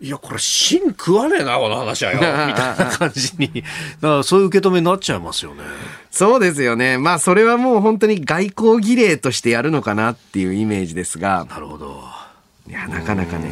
[0.00, 2.16] いや、これ、芯食わねえな、この話はよ。
[2.18, 3.62] みたいな感じに、
[4.00, 5.64] だからそういう受け止めになっちゃいますよね。
[6.10, 6.96] そうですよね。
[6.96, 11.46] まあ、それはもう本当に外交儀礼としてやるのかなっていうイメージですが。
[11.50, 12.17] なるほど。
[12.68, 13.50] いや、なかなかね。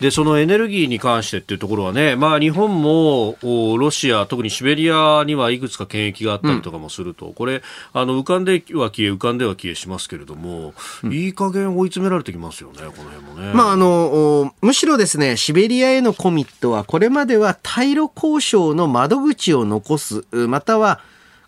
[0.00, 13.52] で、そのエネルギーに関してっていうところはね、まあ日本もロシア、特にシベリアにはいくつか権益があったりとかもすると、うん、これ、あの、浮かんでは消え、浮かんでは消えしますけれども、うん、いい加減追い詰められてきますよね、この辺もね。
[13.54, 21.00] まああの、むしろですね、シベリアへのコミットは、これまでは対ロ交渉の窓口を残す、または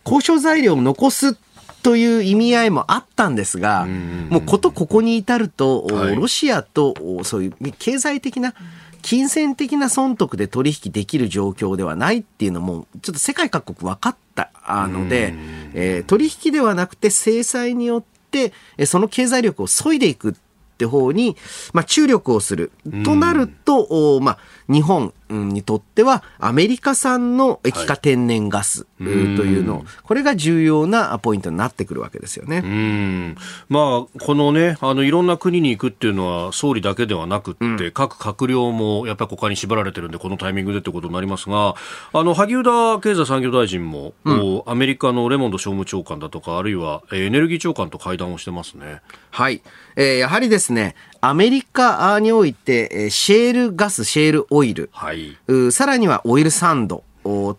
[0.04, 1.36] 交渉材料を残す
[1.82, 3.86] という意味合いもあったんですが、
[4.28, 8.54] もうことここに至ると、はい、ロシアとそういう経済的な、
[9.02, 14.50] 金銭的な損得で取引できる状況ではないっていうのも、ちょっと世界各国分かった
[14.88, 15.34] ので、
[15.74, 18.52] えー、取引ではなくて制裁によって、
[18.86, 20.34] その経済力を削いでいくっ
[20.76, 21.36] て方に、
[21.72, 22.72] まあ、注力をする。
[23.04, 24.38] となると、まあ、
[24.72, 32.58] 日本にとってはアメリカ産の液化天然ガスというの、はい、これが重要なポイントになってくるわけですよね。
[32.58, 33.36] うん。
[33.68, 41.74] まあ、このね、あの、いろんな国に行くっていうのは総理だけではなくって、うん、各閣僚もやっぱり国会に縛られてるんで、このタイミングでってことになりますが、
[42.12, 49.00] あの、萩生田経済産業大臣も、うん、アメリカのレモンド商務長官だとか、あるいはエネルギー長官と会談をしてますね。
[49.30, 49.62] はい。
[49.96, 55.36] えー、やはりですね、アメリカにおいて、シェールガス、シェールオイル、はい、
[55.70, 57.04] さらにはオイルサンド。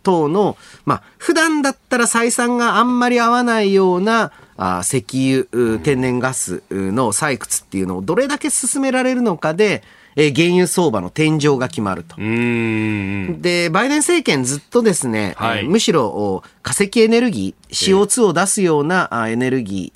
[0.02, 9.82] 等の、まあ、普段だったら採算があんまり合わないようなあ石油、天然ガスの採掘っていうのをどれだけ進められるのかで、
[10.16, 12.16] えー、原油相場の天井が決まると。
[12.16, 19.92] で、バイデン政権ずっとですね、はい、むしろ化石エネルギー、CO2 を出すようなエネルギ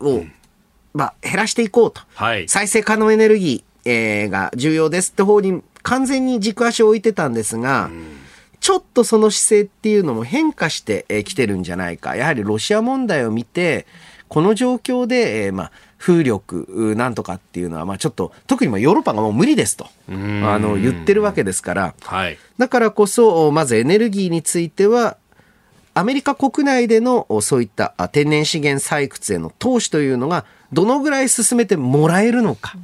[0.00, 0.32] ーを、うん
[0.92, 8.16] まあ、減らしていこうと、はい、再生可能エネルギー、えー、が重要ですって方に完全に軸足を置いてたんですが、うん、
[8.60, 12.16] ちょっとその姿勢っていうのも変化してきてるんじゃないか。
[12.16, 13.86] やはりロシア問題を見て、
[14.28, 19.86] この状況で、えー、まあ、風力なんとかっていうのは、まあ、ちょっと特にヨーロッパがもう無理ですと。
[20.08, 20.12] あ
[20.58, 25.18] の言ってるわけですから、はい、だからこそまずエネルギーについては
[25.94, 32.74] アメリカ国内でのそういった天然資源採掘への投資というのがどのぐらい進めてもらえるのか。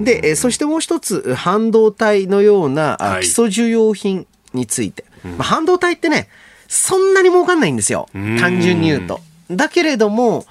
[0.00, 5.04] で、そしてもう一つ、半導体のような基礎需要品について。
[5.22, 6.28] はい、まあ、半導体ってね、
[6.68, 8.08] そんなに儲かんないんですよ。
[8.12, 9.20] 単純に言うと。
[9.50, 10.46] だけれども、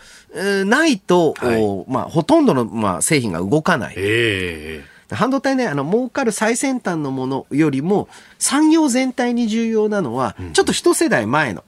[0.65, 3.95] ないと、はい、まあ、ほとんどの、まあ、製品が動かない。
[3.97, 8.07] えー、半導体ね、あの、儲かる最先端のものよりも、
[8.39, 11.63] 産業全体に重要なのは、ちょっと一世代前の。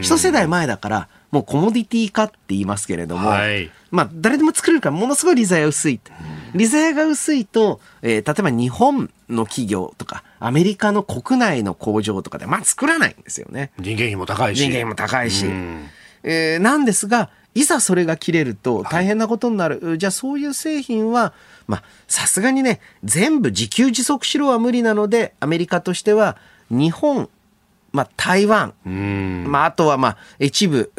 [0.00, 6.00] 一世代前だから、もうコモディティ化って言いますけれども、はい、まあ、誰でも作れるからものすごい利ザヤ薄い。
[6.54, 13.70] 利ザヤが薄いと、えー、例えば日本の企業とか、アメリカの国内の工場とかで、まあ作らないんですよね。
[13.78, 14.58] 人件費も高いし。
[14.58, 15.44] 人件費も高いし。
[16.22, 19.80] えー、なんですが、いざそれが切れると大変なことになる。
[19.82, 21.32] はい、じゃあそういう製品は、
[21.66, 26.36] まあ、さすがにね、全部自給自足しろは無理なので、アメリカとしては、
[26.70, 27.28] 日本、
[27.90, 28.74] まあ、台湾、
[29.50, 30.92] まあ、あとは、まあ、一部、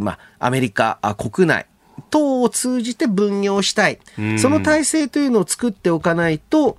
[0.00, 1.66] まあ、アメリカ国内
[2.10, 3.98] 等を通じて分業したい。
[4.38, 6.78] その体制というのを作っておかないと、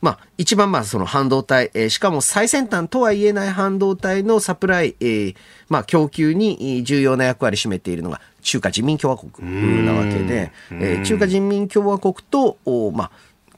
[0.00, 5.36] まあ、一番まあその半導体、えー、しかも最先端とは言えない半導体のサプライ、えー、
[5.68, 12.58] まあ供給に重要な役割を占めているのが中華人民共和国なわけで、えー、中華人民共和国と、
[12.92, 13.10] まあ、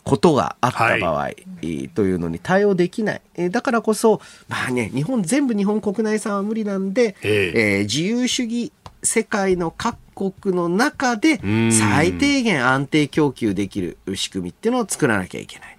[0.04, 3.22] ことがあった場合、はい、というのに対応できない。
[3.50, 11.38] だからこそ、まあね、日本、全部日本国内産は無理なんで、えー、自由主義世界の各国の中で
[11.70, 15.76] 最低限安定供給できる仕組みっていうのを作らなきゃいけない。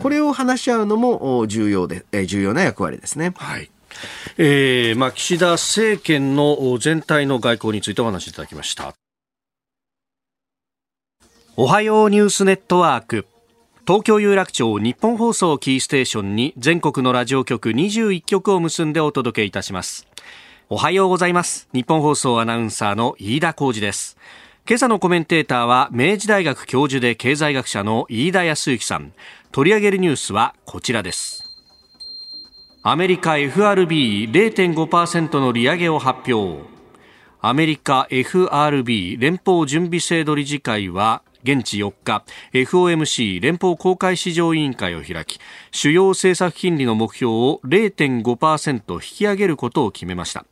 [0.00, 3.32] これを話し合うのも重要で、重要な役割ですね。
[3.36, 3.70] はい。
[4.38, 8.94] えー、まあ、岸田政権の全体の外交についてお話しいただきました。
[11.56, 13.26] おはようニュースネットワーク。
[13.86, 20.08] 東京有楽町日本放送キーステーションに全国のラジオ局21局を結んでお届けいたします。
[20.68, 21.68] おはようございます。
[21.72, 24.16] 日本放送アナウンサーの飯田浩二です。
[24.68, 29.12] 今朝のコメンテーターは明治大学教授で経済学者の飯田康之さん。
[29.52, 31.44] 取り上げるニュースはこちらです。
[32.82, 36.64] アメリカ FRB0.5% の利上げを発表。
[37.40, 45.38] アメリカ FRB 連邦準備制度理事会は現地4日 FOMC 連邦公開市場委員会を開き
[45.70, 50.44] 主要政策金利の目標を0.5%引き上げることを決めました。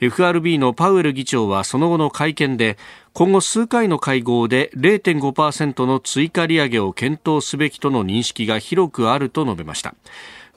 [0.00, 2.78] FRB のパウエル議長はその後の会見で
[3.12, 9.94] 今後数回の会合で0.5%の追加利上げを検討すべきとの認識が広くあると述べました。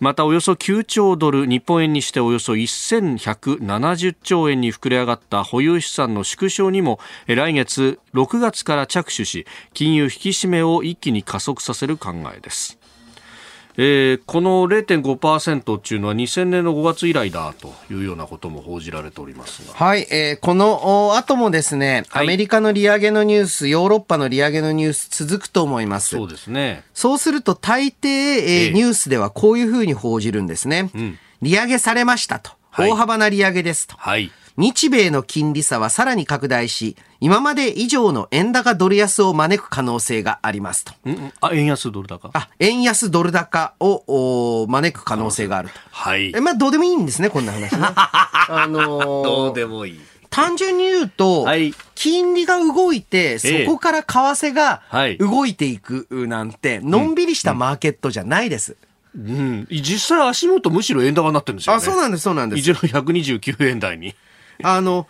[0.01, 12.81] またおよそ9兆ドル日本円にしておよそ1170兆円に膨れ上がった保有資産の縮小にも来月6月から着手し金融引き締めを一気に加速させる考えです。
[13.77, 19.73] えー、この0.5%っていうのは2000年の5月以来だというようなことも報じられておりますが。
[19.73, 26.15] はい、えー、この後もですね、アメリカの利上げのニュース、ヨーロッパの利上げのニュース続くと思います。
[26.15, 26.84] そうですね。
[26.93, 30.89] そうすると大抵、えー、ニュースではこういうふうに報じるんですね。
[30.93, 32.51] うん、利上げされましたと。
[32.77, 33.95] 大幅な利上げですと。
[33.97, 34.31] はい。
[34.57, 40.93] 日米の金利差はさらに拡大し、今まで以上の円高ドル安を招く可能性がありますと。
[41.39, 42.31] あ、円安ドル高？
[42.33, 45.75] あ、円安ドル高を招く可能性があると。
[45.91, 46.31] はい。
[46.35, 47.69] え、まあ、どうでもいいんですね、こんな話ね。
[47.81, 49.99] あのー、どうでもいい。
[50.31, 54.81] 単純に言うと、はい、金利が動いて、そこから為替が
[55.19, 58.77] 動いていくなんて、のんびりしたマーケットじゃないです。
[59.13, 62.60] うん、実際足元むしろ円高になってるんですよ、ね、あ、そうなんです、そうなんです。
[62.60, 64.15] 一度129円台に。
[64.67, 65.07] あの、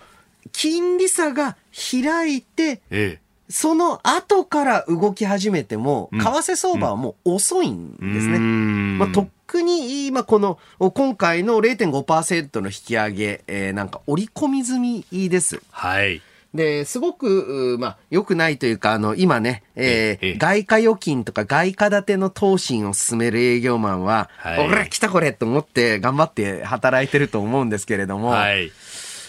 [0.51, 8.39] 金利差が開いて、ええ、その後から動き始めても、為替相場はもう遅いんですね。
[8.39, 15.61] まあ、とっくに今この今回の0.5%の引き上げ、えー、なんか織り込み済みです。
[15.71, 16.21] はい。
[16.53, 28.69] で、すごく、まあ、良くないというか、あの、今ね、えー、外貨預金とか外貨建ての投信を進める営業マンは、はい、俺来たこれと思って頑張って働いてると思うんですけれども、はい、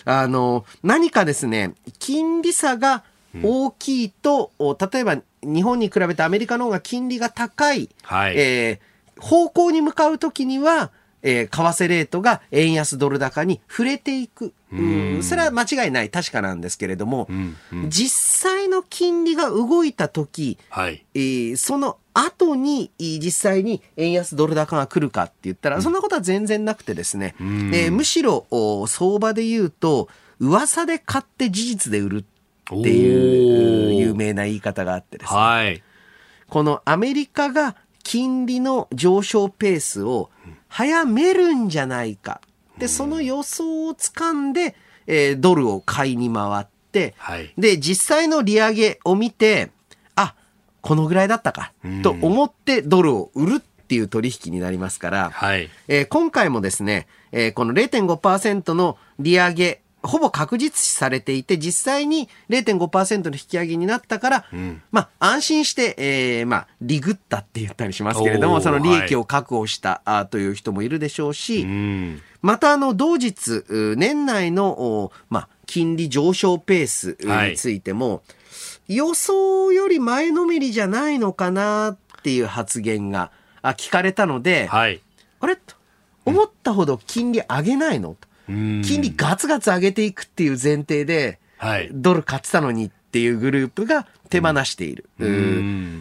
[0.05, 3.05] あの、何かですね、金利差が
[3.43, 10.91] 大きいと、うん、例えば日本に比べてアメリカの方が金利が高い、はい、えー、方向に向かうときには、
[11.23, 14.53] えー、為替レートが円安ドル高に触れていく。
[14.73, 15.23] うん。
[15.23, 17.57] それは間違いない、確かなんですけれども、うん。
[17.73, 28.47] うん、実際の金利が動いた時、はい、えー、その後に実際に円安ドル高が来るかって言ったら、そんなことは全然なくてですね、うん、えー、むしろ
[28.87, 30.09] 相場で言うと、
[30.39, 35.83] 噂で買って事実で売るっていう有名な言い方があってですね、はい、
[36.49, 40.31] このアメリカが金利の上昇ペースを
[40.69, 42.41] 早めるんじゃないか。
[42.79, 44.75] で、その予想をつかんで、
[45.07, 49.82] えー、ドルを買いに回って、はい、で、実際の利上げを見て、あ、
[50.83, 51.73] このぐらいだったか、
[52.03, 73.65] と思ってドルを売るっていう取引になりますから、はい、えー、今回もですね、えー、この0.5%の利上げほぼ確実視されていて、実際に0.5%の引き上げになったから、うん、まあ、安心して、えー、まあ、リグったって言ったりしますけれども、その利益を確保した、はい、という人もいるでしょうし、うん、また、あの、同日、
[73.97, 78.21] 年内の、まあ、金利上昇ペースについても、はい、
[78.95, 83.31] 予想より前のめりじゃないのかなっていう発言が
[83.63, 85.01] 聞かれたので、はい、
[85.41, 85.59] あれ？
[86.25, 88.17] 思ったほど金利上げないの？
[88.21, 88.29] と。
[88.47, 95.09] 金利ガツガツ上げていくっていう前提で、はい、ドル買ってたのにっていうグループが手放している。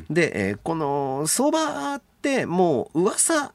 [0.09, 3.53] で、えー、この相場ってもう噂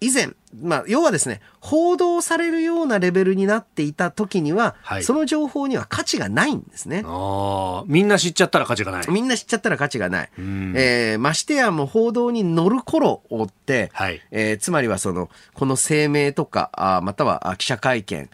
[0.00, 0.30] 以前、
[0.62, 7.02] まあ、要はですね、報道されるようなレベルになっていた時には、はい、その情報には価値がないんですね。
[7.04, 9.10] あみんな知っちゃったら価値がない。
[9.10, 10.30] みんな知っちゃったら価値がない。
[10.38, 18.30] えー、ましてやもう報道に乗る頃をって、はい、えー、つまりはその、この声明とか、あまたは記者会見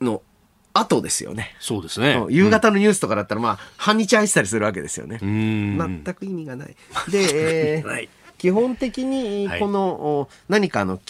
[0.00, 0.22] の
[0.72, 1.54] 後ですよね。
[1.60, 2.24] そうですね。
[2.30, 5.18] 夕方のニュースとかだったら、まあ、半日空いてたりするわけですよね。
[5.20, 6.76] 全く意味がない。
[7.10, 8.08] で、えー、
[8.38, 11.00] 基本的にこの、はい、何かの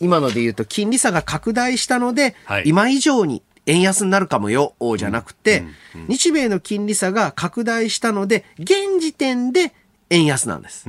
[0.00, 5.64] 今ので言うと金利差が拡大したので、はい、今以上に円安になるかもよ、じゃなくて、
[5.94, 9.72] うんうん、日米の金利差が拡大したので、現時点で
[10.08, 10.86] 円安なんです。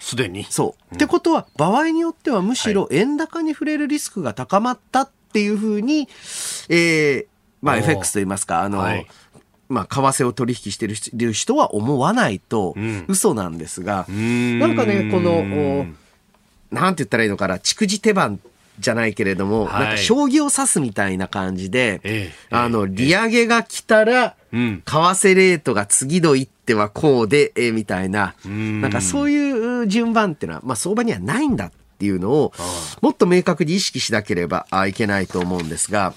[0.00, 0.44] すでに。
[0.44, 0.94] そう。
[0.94, 6.08] ってことは、場合によってはむしろ円高に触れるリスクが高まったっていうふうに、
[6.68, 7.26] えー、
[7.60, 9.06] まあ FX と言いますか、あの、はい
[9.68, 12.74] まあ、為替を取引してる人は思わないと
[13.08, 15.86] 嘘なんですが、うん、なんかね、この、
[16.70, 18.40] なんて言ったらいいのかな、蓄字手番
[18.78, 32.52] じゃないけれども、はい、なんか将棋を指すみたいな感じで、ええ、あの、利上げが来たら、為替レートが次の一手はこうで、えみたいな、なんかそういう順番っていうのは、まあ相場にはないんだっていうのを、
[33.00, 36.12] もっと明確に意識しなければいけないと思うんですが、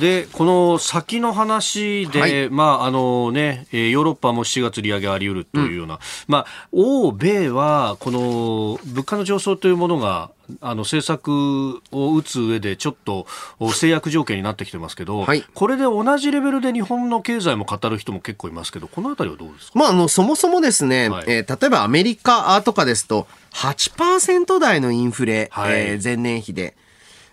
[0.00, 10.30] でこの先の話で、はい、まああのね、ヨーロッパも7月利上げあり得るというような、うん、まあ、欧米はこの物価の上昇というものが
[10.60, 13.26] あの政策を打つ上でちょっと
[13.72, 26.74] 制約条件になってきてますけど、はい、これで同じレベルで日本の経済も語る人も結構いますけど、このあたりはどうですか、まあ、あのそもそもですね、はい、えー、例えばアメリカとかですと、8%台のインフレ、はい、えー、前年比で。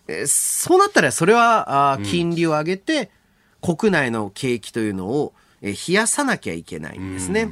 [0.08, 3.12] えー、そうなったらそれはあ金利を上げて、
[3.62, 7.49] 国内の景気というのを、えー、冷やさなきゃいけないんですね。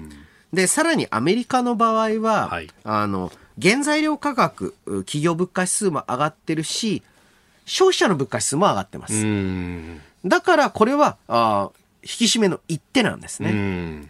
[0.54, 3.32] で、さらにアメリカの場合は、はい、あの、
[3.62, 7.04] 原材料価格、企業物価指数も上がってるし、
[7.66, 9.26] 消費者の物価指数も上がってます。
[10.26, 11.70] だからこれはあ
[12.04, 14.08] 引き締めの一手なんですね。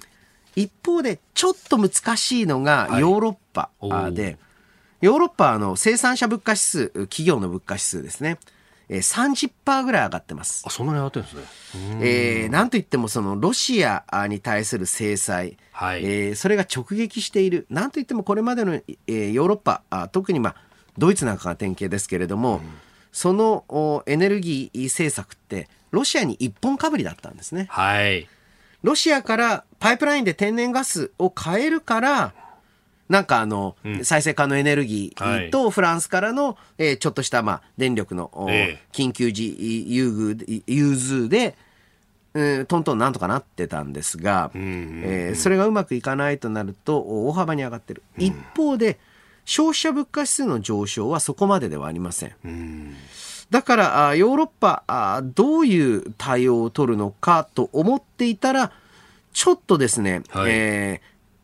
[0.55, 3.69] 一方でちょっと難しいのがヨーロッパ
[4.11, 4.37] で、はい
[5.05, 8.39] ヨーロッパの生産者物価指数、企業の物価指数ですね。
[8.89, 10.63] えー、30%ぐらい上がってます。
[10.65, 11.99] あ、そんなに上がってるんですね。
[12.01, 17.67] えー、なんといってもそのロシアに対する制裁、はい、えー、それが直撃している。
[17.69, 20.55] なんといってもこれまでの、えー、ヨーロッパ、あ特にまあ、
[20.97, 22.61] ドイツなんかが典型ですけれども、うん、
[23.11, 27.67] そのエネルギー政策って、ロシアに一本かぶりだったんですね。
[27.69, 28.27] はい。
[28.81, 32.33] ロシアからパイプラインで天然ガスを買えるから、
[33.09, 41.55] なんかあの、うん、再生可能エネルギーとフランスからの、えー、ちょっとしたまあ電力の、え緊急時優遇融通で、
[42.33, 48.01] えー、トントンなんとかなってたんですが、えー、それがうまくいかないとなると大幅に上がってる。
[48.17, 48.99] 一方で
[49.45, 52.95] 消費者物価指数の上昇はそこまでではありません。
[53.51, 58.71] だからヨーロッパどういう対応を取るのかと思っていたら
[59.33, 61.01] ちょっとですね、はい、え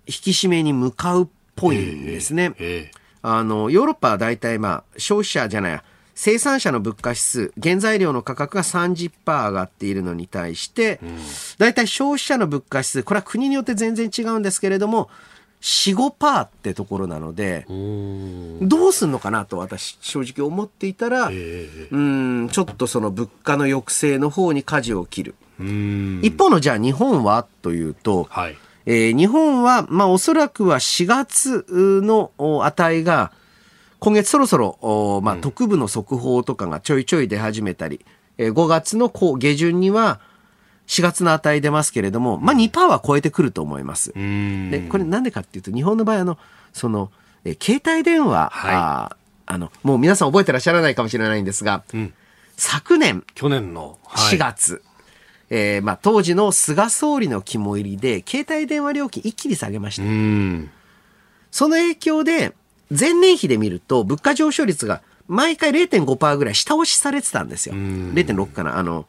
[0.07, 2.53] ー、引き締めに向かうっぽいんですね。
[2.59, 5.83] えー、あのヨーロッパは大体、まあ、消費者じゃないや。
[6.13, 11.17] 生産者の物価指数原材料の価格が30%上がっているのに対して、うん、
[11.57, 15.09] 大体消費者の物価指数これは国によって全然違うんですけれども
[15.61, 25.35] 4、5%ってところなので、どうすんのかなと私、正直思っていたら、うん、ちょっとその物価の抑制の方に舵を切る。
[25.59, 32.31] 一方のじゃあ日本はというと、はい、えー、日本は、まあおそらくは4月の
[32.63, 33.31] 値が、
[33.99, 38.03] 今月そろそろ、まあ特部の速報とかがちょいちょい出始めたり、
[38.37, 40.19] えー、5月の下旬には、
[40.87, 44.11] 4月の値出ますけれども、まあ2%は超えてくると思います。
[44.13, 46.37] で、これなんでかっていうと、日本の場合、あの、
[46.73, 47.11] その、
[47.45, 52.13] え携帯電話、はい、ああの、もう皆さん覚えてらっしゃらないかもしれないんですが、うん、
[52.57, 54.81] 昨年、去年の4月、はい、
[55.53, 60.03] えー、まあ当時の菅総理の肝入りで、携帯電話料金一気に下げました。
[61.51, 62.53] その影響で、
[62.89, 67.75] 前年比で見ると、物価上昇率が毎回0.5%ぐらい下押しされてたんですよ。
[67.75, 68.77] 0.6かな。
[68.77, 69.05] あの、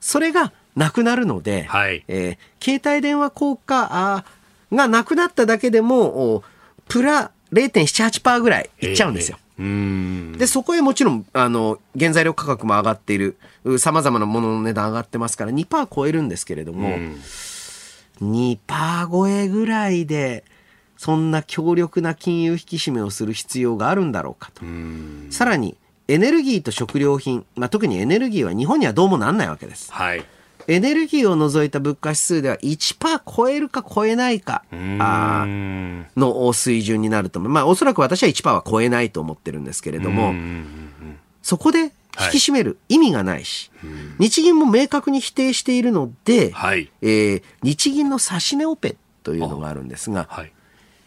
[0.00, 4.24] それがなくなるので、はい、えー、携帯電話効果
[4.72, 6.44] がなくなっただけでも、
[6.88, 9.38] プラ0.78%ぐらいいっちゃうんですよ。
[9.58, 13.36] えー、で、そこへもちろん、あの、原材料価格も上がっている、
[13.78, 16.98] 様々なものの値段上がってますから2%超えるんですけれども、
[18.20, 20.44] 2%超えぐらいで、
[20.96, 24.62] そんな強力な金融引き締めをする必要があるんだろうかと。
[25.30, 25.76] さらに、
[26.08, 29.92] エネルギーと食料品、まあ、特にエネルギーは日本にはどうもなんないわけです。
[29.92, 30.24] はい。
[30.68, 34.64] エネルギーを除いた物価指数では1%超えるか超えないか。
[34.98, 35.44] あ
[36.16, 37.52] の水準になると思う。
[37.52, 40.34] まあおそらく私は1%は超えないと思ってるんですけれども、
[41.42, 41.92] そこで引き
[42.38, 50.52] 締める意味がないし、はい、日銀も明確に否定しているので、はい、えー、日銀の指値オペというのがあるんですが、はい、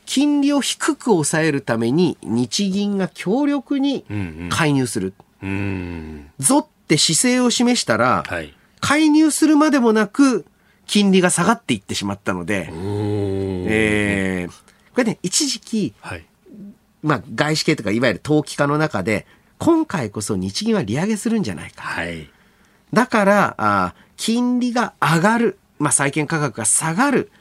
[0.05, 4.03] 金利を低く抑えるために日銀が強力に
[4.49, 5.13] 介入する。
[6.39, 8.54] ぞって姿勢を示したら、はい
[8.86, 10.45] 介入するまでもなく、
[10.86, 14.51] 金利が下がっていってしまったので、えー、
[14.93, 16.25] これね、一時期、はい、
[17.01, 19.25] まあ、外資系とか、いわゆる投機家の中で、
[19.57, 21.81] 今回こそ日銀は利上げするんじゃないか。
[21.81, 22.29] はい、
[22.93, 27.31] だから、あ金利が上がる、まあ、債券価格が下がる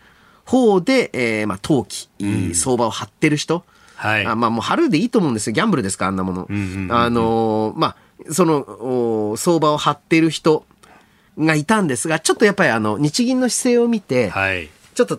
[0.47, 3.65] 方で、えー、まあ、投機、うん、相場を張ってる人、
[3.97, 5.53] はい、あまあ、もう張るでいいと思うんですよ。
[5.53, 6.49] ギャンブルですか、あんなもの。
[6.49, 7.97] あのー、まあ、
[8.33, 10.65] その、相場を張ってる人、
[11.39, 15.19] がいたんですが、ちょっとやっぱりあの、日銀の姿勢を見て、はい、ちょっと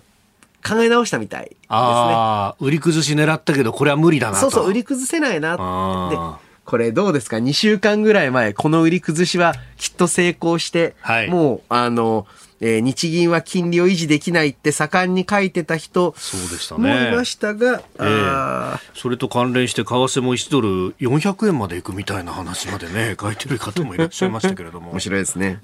[0.68, 1.66] 考え直したみたいですね。
[1.70, 4.42] ああ、売り崩し狙ったけど、これは無理だなと。
[4.42, 6.16] そうそう、売り崩せないなって。
[6.16, 6.22] で、
[6.66, 12.26] これどうですか ?2 週間ぐらい前、この売り崩しはきっと成功して、はい、もう、あの、
[12.62, 16.94] えー、日銀は金利を維持できないって盛んに書いてた人そうでしたね。
[16.94, 24.92] もいましたが、えー、それと関連して為替も1ドル400円までいくみたいな話までね 書いてる方もいらっしゃいましたけれども。
[24.92, 25.62] 面白いですね。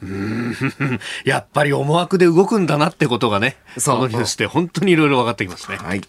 [1.25, 5.77] やっぱり思惑で動くんだなってことがねそのニュースで本当にいろいろ分かってきますね。
[5.77, 6.01] はい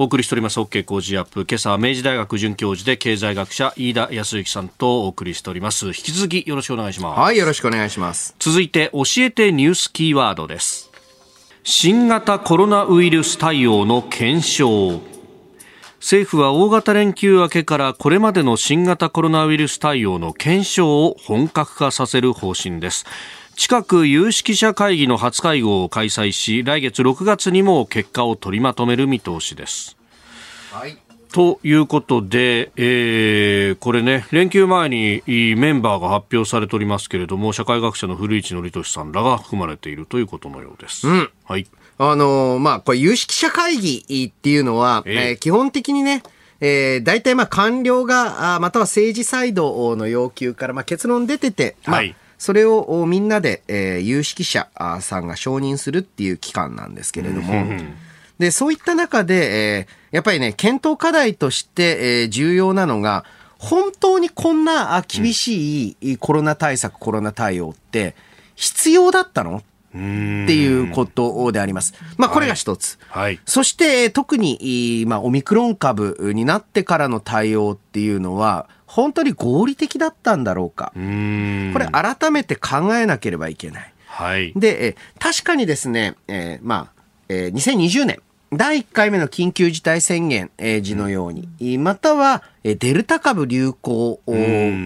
[0.00, 1.44] お送りしております OK 工事アップ。
[1.44, 5.86] 今朝は明治大学准教授で経済学者飯田康之さんとお送りしております。
[5.86, 7.18] 引き続きよろしくお願いします。
[7.18, 8.36] はいよろしくお願いします。
[8.38, 10.88] 続いて教えてニュースキーワードです。
[11.64, 15.00] 新型コロナウイルス対応の検証。
[15.98, 23.04] 政府は大型連休明けからこれまでの新型コロナウイルス対応の検証を本格化させる方針です
[23.58, 29.96] 近く有識者会議の初会合を開催し来月6月にも結果を取りまとめる見通しです。
[30.70, 30.96] はい
[31.32, 41.06] ということで、えー、これね、連休前にメンバーが発表されておりますけれども、社会学者の古市憲寿さんらが含まれているということのようです。
[41.06, 41.30] うん。
[41.44, 41.66] はい。
[41.98, 46.22] あのー、まあ、これ有識者会議っていうのは、えー、えー、基本的にね、
[46.62, 54.68] えー、大体まあ官僚が、あまたは政治サイドの要求からまあ結論出てて、まあ、はいそれをみんなで、えー、有識者
[55.00, 57.66] さんが承認するっていう機関なんですけれども、
[58.38, 63.24] で、そういった中で、えー、やっぱりね、検討課題として、えー、重要なのが、
[63.58, 68.14] 本当にこんな厳しいコロナ対策、コロナ対応って
[68.54, 69.62] 必要だったの？
[69.88, 71.94] っていうことであります。
[72.18, 72.98] まあ、これが一つ。
[73.08, 73.22] はい。
[73.22, 80.92] はい、そして、特に、まあ、オミクロン株になってからの対応っていうのは、本当に合理的だったんだろうか。
[80.94, 83.92] これ、改めて考えなければいけない。
[84.06, 88.20] はい、で、え確かにですね、えー、まあ、えー、2020年、
[88.50, 90.50] 第1回目の緊急事態宣言
[90.82, 94.20] 時のように、またはデルタ株流行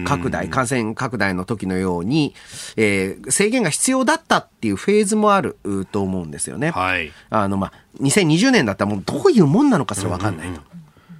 [0.05, 2.35] 拡大、感染拡大の時のように、
[2.75, 5.57] えー、制限が必要だったっていうフェーズもある
[5.93, 6.71] と思うんですよね。
[6.71, 10.61] はい、あの、まあ、2020年だったらもうどういうもんなのかすらわかんないと。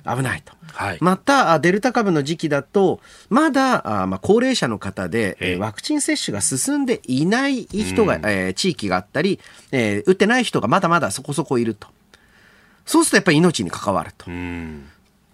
[0.06, 0.54] 危ないと。
[0.74, 3.00] はい、また、デルタ株の時期だと、
[3.30, 9.40] まだ、あまあ、高齢者の方で、えー、ワクチン接種が進んでいない人が、えー、地域があったり、
[9.72, 11.88] えー、打ってない人がまだまだそこそこいると。
[12.86, 14.30] そうするとやっぱり命に関わると。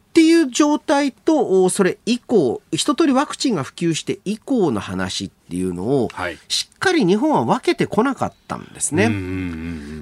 [0.10, 6.10] っていう状態と、それ以降、一通りワクチンが普及して以降の話っていうのを、
[6.48, 9.08] しっかり日本は分けてこなかったんですね。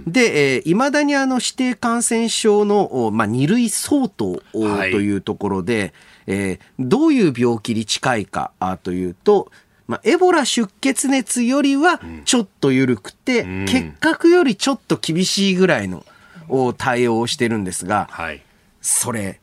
[0.08, 5.91] で、えー、未だにあの指定感染症の、まあ、二類相当というところで、はい、
[6.28, 8.51] えー、どういう病気に近いか
[8.84, 9.51] というと、
[9.88, 16.05] まあ、エボラ出血熱よりはちょっと緩くて、うん、結核よりちょっと厳しいぐらいの
[16.47, 18.41] を対応してるんですが、はい、
[18.82, 19.41] それ、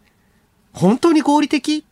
[0.75, 1.79] 本当に合理的？
[1.79, 1.83] っ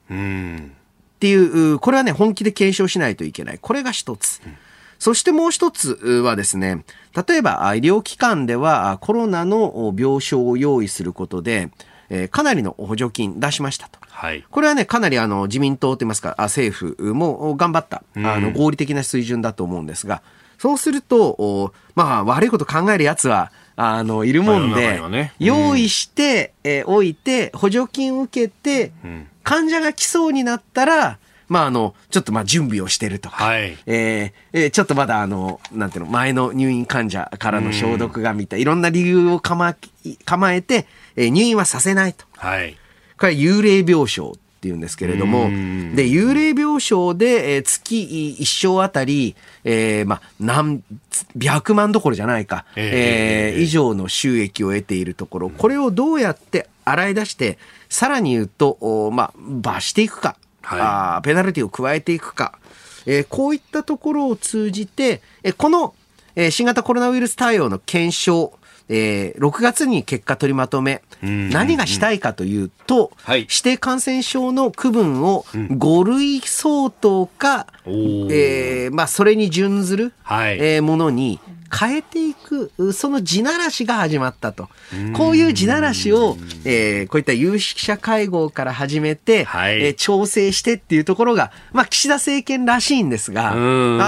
[1.19, 3.59] ていう、これはね、本気で検証しないといけない。
[3.63, 4.41] これが一つ。
[4.45, 4.55] うん、
[4.99, 6.85] そしてもう一つはですね、
[7.27, 11.71] 例えば医療機関ではコロナの病床を用意することで、
[12.11, 13.99] えー、かなりの補助金出しましたと。
[14.03, 20.23] はい、これはね、かなりあの自民党といいますか、政府も頑張った、あの合理的な水準だと思うんですが、
[20.59, 31.19] そうすると、まあ悪いこと考えるやつは、あの、いるもんで、ねうん、用意して、えー、おいて、補助金受けて、うん、患者が来そうになったら、
[31.49, 39.77] まあ、あの、ちょっとまあ準備をしてるとか、はい、えー、ちょっとまだあの、なんていうの、前の入院患者からの消毒がみたい、いろんな理由を構
[40.25, 42.25] 構えて、えー、入院はさせないと。
[42.39, 42.79] はい。
[43.19, 45.49] これは幽霊病床っていうんですけれども、
[45.97, 49.35] で、幽霊病床で、えー、月1床あたり、
[49.65, 50.85] えー、ま、何
[51.37, 57.59] 百万どころじゃないか、えー、えー、以上の収益を得ているところ、これをどうやって洗い出して、
[57.89, 62.57] さらに言うと、おまあ、罰していくか、はい、あペナルティを加えていくか、
[63.05, 65.93] えー、こういったところを通じて、えー、この、
[66.37, 68.53] えー、新型コロナウイルス対応の検証、
[68.95, 77.95] えー、6月に結果取りまとめ、何がしたいかというと、はい、指定感染症の区分を5類相当か、うん、
[78.31, 81.41] えー、まあ、それに準ずる、はい、えー、ものに
[81.75, 84.69] 変えていく、その地ならしが始まったと。
[85.15, 93.55] こういう地ならしを、えー、こういった有識者会合から始めて、はい、えー、調整してっていうところが、まあ、岸田政権らしいんですが、あ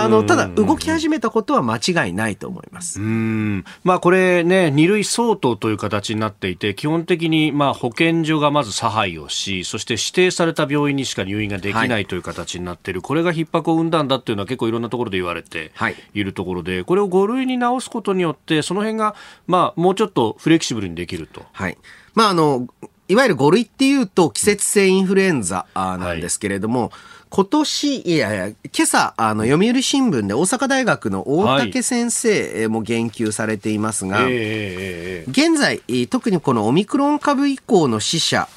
[0.09, 3.01] の、ただ動き始めたことは間違いないと思います。
[3.01, 3.65] うん。
[3.85, 15.73] まあ、これね、二類相当という形になっていて、基本的に、まあ、保健所がまず差配をし、そして指定された病院にしか入院ができないという形になっている、はい、これが逼迫を生んだんだっていうのは結構いろんなところで言われて
[16.13, 16.25] い。
[16.25, 19.15] るところで、これを5類にに直すことによって、その辺が、
[19.47, 21.45] まあ、もうちょっとフレキシブルにできると。
[21.53, 21.79] はい。
[22.15, 22.69] まあ、あの、
[23.09, 26.91] いわゆる5類っていうと季節性インフルエンザなんですけれども、はい、
[27.29, 38.49] 今年、いやいや、今朝、あの、読売新聞で大阪大学の大竹先生も言及されていますが、はいえー、現在、特にこのオミクロン株以降の死者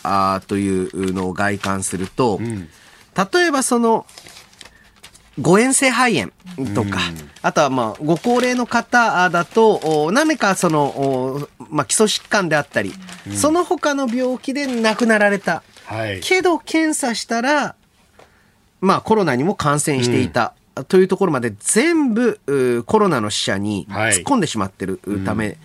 [0.47, 2.69] というのを外観すると、うん、
[3.33, 4.05] 例えばその、
[5.39, 6.31] 誤嚥性肺炎
[6.73, 6.99] とか、
[7.41, 12.93] あとはまあご高齢の方だと何かその、まあ、基礎疾患であったり、
[13.35, 17.75] その他の病気で亡くなられた、はい、けど検査したら、
[18.81, 20.53] まあ、コロナにも感染していた。
[20.85, 25.57] というところまで全部コロナの死者に突っ込んでしまってるため、はい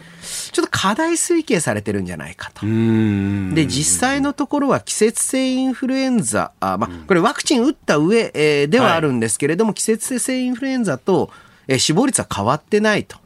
[0.52, 2.64] ちょっと課題推計されてるんじゃないかと。
[2.64, 11.30] で、実際のところは季節性インフルエンザ、あまあ、これワクチン打った上、えー、ではあるんですけれども、はい、季節性インフルエンザと、
[11.66, 13.18] えー、死亡率は変わってないと。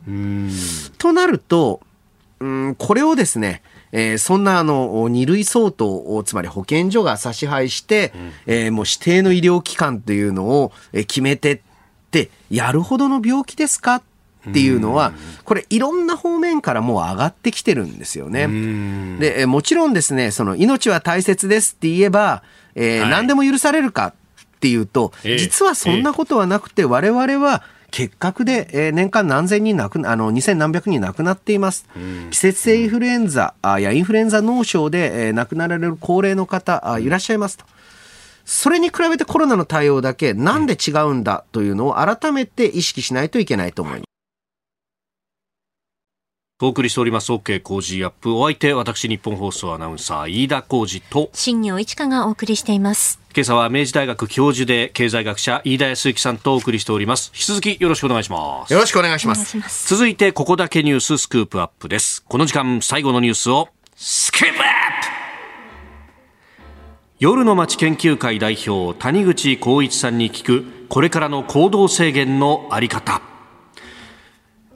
[0.99, 1.81] となると、
[2.41, 3.63] うん、これをですね、
[3.93, 11.61] えー、そんなあの二類相当をつまり保健所が差し配して、うん、えー、もう指定の医療機関というのを決めてっ
[12.11, 14.03] てやるほどの病気ですか？
[14.49, 15.13] っていうのは、
[15.45, 19.19] これいろんな方面からもう上がってきてるんですよね。
[19.19, 22.45] で、もちろんですね、その命は大切ですって言えば、
[22.77, 24.15] えー、はい、何でも許されるか？
[24.57, 31.87] っていうと、実はそんなことはなくて、我々は結核で、えー、年間何千人亡く、あの、二千何百人亡くなっています。
[32.31, 37.65] 季節性インフルエンザやインフルエンザ脳症で、えー、亡くなられる高齢の方あいらっしゃいますと。
[38.47, 44.07] それに比べてコロナの対応だけなんで違うんだというのを改めて意識しないといけないと思います。
[46.63, 47.33] お送りしております。
[47.33, 48.33] OK 工事アップ。
[48.35, 53.21] お相手私日本放送アナウンサー飯田浩二と新業一華がお送りしています。
[53.35, 57.31] 今朝は明治大学教授で経済学者飯田康之さんとお送りしております。
[57.35, 58.73] 引き続きよろしくお願いします。
[58.73, 59.89] よろしくお願いします。
[59.89, 62.23] 続いてここだけニューススクープアップです。
[62.23, 65.06] この時間最後のニュースをスクープアップ
[67.19, 73.23] 夜の街研究会代表谷口光一さんに聞くこれからの行動制限のあり方。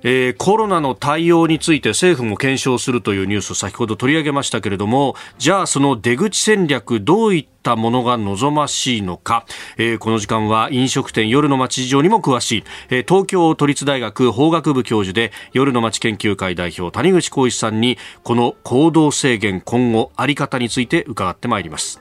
[0.02, 9.44] えー、コロナの対応について政府も検証するというニュースを先ほど取り上げましたけれどもじゃあその出口戦略どういったものが望ましいのか、
[9.76, 22.00] えー、この時間は飲食店夜の街事情にも詳しい、えー、東京都立大学法学部教授で夜の街研究会代表谷口浩一さんにこの行動制限今後あり方について伺ってまいります。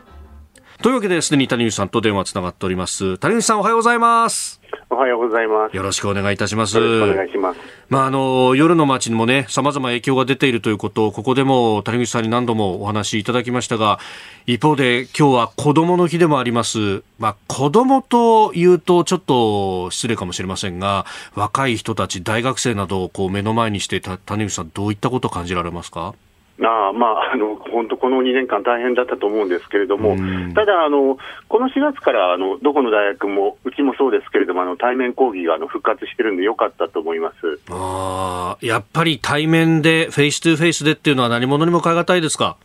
[0.82, 5.76] というわけですでに谷口さんと電話つながっております谷口さんおはようございますおはようございます。
[5.76, 6.76] よろしくお願いいたします。
[6.76, 7.60] よろしくお願いします。
[7.90, 14.00] まあ、あの、夜の街にもね、様々影響が出ているということを、ここでも谷口さんに何度もお話しいただきましたが、
[14.48, 17.04] 一方で今日は子供の日でもあります。
[17.20, 21.06] まあ、子供と言うとちょっと失礼かもしれませんが、
[21.36, 26.16] 若い人たち、大学生などをこう目の前にして、谷口さんどういったことを感じられますか？
[26.62, 30.18] あまあ、あの本当、この2年間大変だったと思うんですけれども、
[30.54, 37.60] ただあの、この4月からあのどこの大学も、うちもそうですけれども、あの対面講義があの復活してるんで、よかったと思います。
[37.70, 42.58] あやっぱり対面で、フェイス2フェイスでっていうのは、何者にも代え難いですか？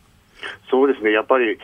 [0.69, 1.57] そうですね、やっぱり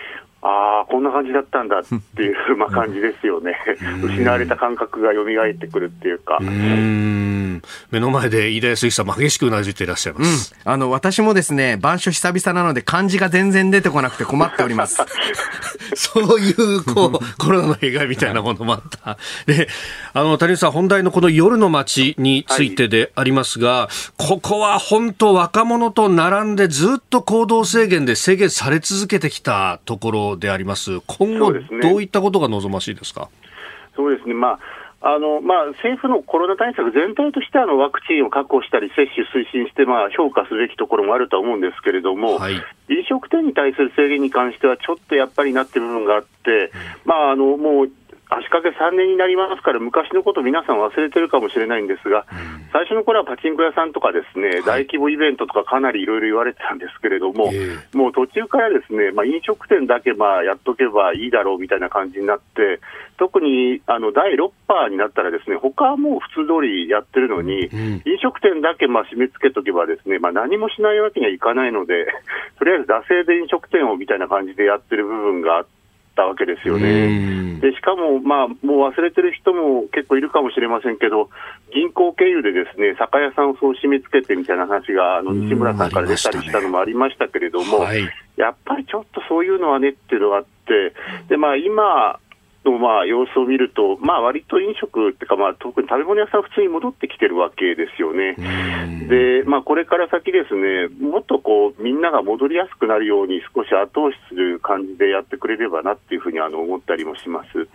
[0.44, 1.82] ああ、こんな感じだったんだっ
[2.16, 3.56] ていう、 まあ、感じですよね、
[4.04, 6.40] 失われた感覚が蘇ってくるっていうか。
[6.42, 7.62] うん
[7.92, 14.98] 目の前で飯田康之さん、激しくうなずいていらっしゃいます、うん、あの私もですね、板書久々なので、漢字が全然出てこなくて困っております。
[15.94, 19.18] そういうこうコロナの弊害みたいなものもあった。
[19.46, 19.68] で
[20.14, 31.02] あの谷口さん、本題のこの夜の街についてでありますが、はい、ここは本当、若者と並んでずっと行動制限で制限され続けてきたところであります。
[31.02, 33.30] 今後、どういったことが望ましいですか？
[33.96, 34.60] そうですね、まあ
[35.04, 42.62] あのまあ、政府のコロナ対策全体としてあのワクチンを確保したり、接種推進して、まあ、評価すべきところもあるとは思うんですけれども、はい、飲
[43.10, 46.72] 食店に対する制限に関しては、ちょっとやっぱりなってる部分があって、
[47.04, 47.92] まあ、あのもう
[48.32, 62.80] 足掛け3年になりますから、昔のこと皆さん忘れてるかもしれないんですが、うん、最初の頃はパチンコ屋さんとかですね、はい、大規模イベントとかかなりいろいろ言われてたんですけれども、えー、もう途中からですね、まあ、飲食店だけまあやっとけばいいだろうみたいな感じになって、
[63.18, 72.08] 特にあの第6波になったらですね、他はもう普通通りやってるのに、うん、飲食店だけまあ締め付けとけばですね、まあ、何もしないわけにはいかないので、
[72.58, 75.81] とりあえず惰性で飲食店をみたいな感じでやってる部分があって、
[76.16, 77.60] たわけですよね。
[77.62, 81.30] でしかも、まあ、もう忘れてる人も結構いるかもしれませんけど、
[81.74, 90.94] 銀行経由でですね酒屋さんをそう締め付けてみたいな話があの西村さんから出たりしたのもありましたけれども、ねはい、やっぱりちょっとそういうのはねっていうのがあって、
[91.30, 92.20] でまあ、今、
[92.66, 98.36] のまあ様子を見ると、まあ割と飲食っていうか、まあ特に食べ物屋さん、普通に戻ってきてるわけですよね。
[99.10, 107.68] で、まあこれから先ですね、もっとこう、みんなが戻りやすくなるように少し後押しする感じでやってくれればなっていうふうにあの思ったりもします。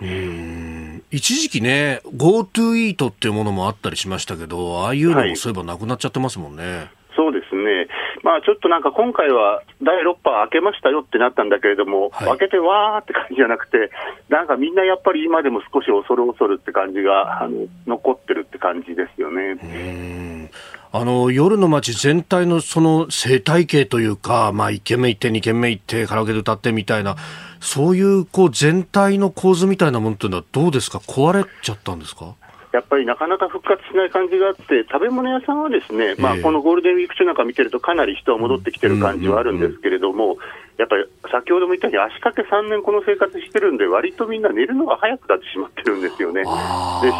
[1.10, 6.62] 一時期ね、GoTo イートっていうものもあったりしましたけど、ああいうのもそういえばなくなっちゃってますもんね。
[6.62, 7.88] はいそうですね、
[8.26, 13.92] まあ、ちょっとなんか今回は第6波開けましたよってなったんだけれども、はい、開けてわーって感じじゃなくて、
[14.28, 20.50] なんかみんなやっぱり今でも少し恐る恐るって感じがあの残ってるって感じですよね。
[20.90, 27.14] あの夜の街全体のその生態系というか、まあ、1軒目行って、2軒目行って、カラオケで歌ってみたいな、
[27.60, 32.34] そういうこう全体の構図みたいなものというのは、どうですか、壊れちゃったんですか？
[32.76, 40.36] やっぱりなかなか復活しない感じがあって、食べ物屋さんはですね、まあ、このゴールデンウィーク中なんか見てると、かなり人は戻ってきてる感じはあるんですけれども、
[40.78, 46.42] やっぱり先ほども言ったように、足掛け3年この生活してるんで、割とみんな寝るのが早くなってしまってるんですよね。
[46.42, 46.46] で、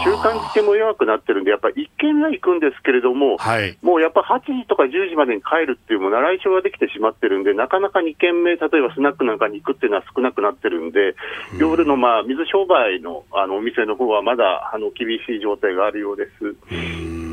[0.05, 11.17] 習慣づけも弱くなってるんで、やっぱり1軒目は行くんですけれども、はい、もうやっぱ8時とか10時までに帰るっていう、もう習い性ができてしまってるんで、なかなか2軒目、例えばスナックなんかに行くっていうのは少なくなってるんで、
[11.55, 17.26] うん、夜のまあ水商売のあのお店の方はまだあの厳しい状態があるようです。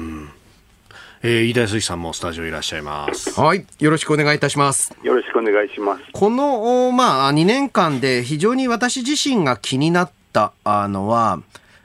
[1.26, 3.40] えー、飯田康さんもスタジオいらっしゃいます。
[3.40, 3.66] はい。
[3.80, 4.94] よろしくお願いいたします。
[5.04, 6.04] よろしくお願いします。
[6.12, 11.40] この、まあ、2年間で非常に私自身が気になったのは、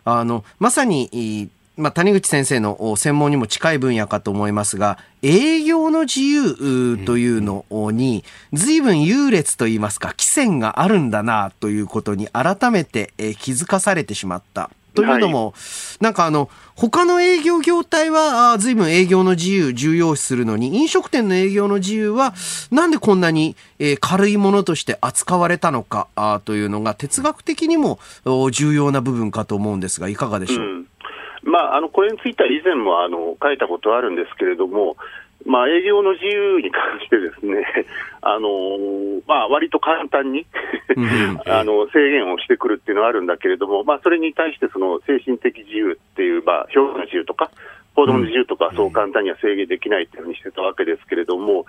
[0.05, 14.69] あの、まさに、まあ、谷口先生の専門にも近い分野かと思いますが、営業の自由というのに、随分優劣といいますか、規制があるんだなということに改めて気づかされてしまった。
[14.95, 15.53] というのも、は
[16.01, 22.35] い、なんかあの、他の営業業態は、随分営業の自由重要視するのに、飲食店の営業の自由は、
[22.71, 27.99] なんでこんなに、えー、軽いものとして扱われたのかあというのが、哲学的にも
[28.53, 30.87] 重要な部分かと思うんですが、いかがでしょう、うん。
[31.43, 34.97] まあ、あのこれについては以前もあの書いたことあるんですけれども、
[35.49, 37.65] まあ、営業の自由に関してですね、
[38.21, 38.79] あの
[39.27, 40.47] まあ、割と簡単に
[41.49, 47.51] あの制限をしてくるっていうのはあるんだけれども、まあ、それに対してその精神的自由っていう、まあ、表現の自由とか、
[47.99, 51.67] 報道の自由とか、そう簡単には制限できないというふうにしてたわけですけれども、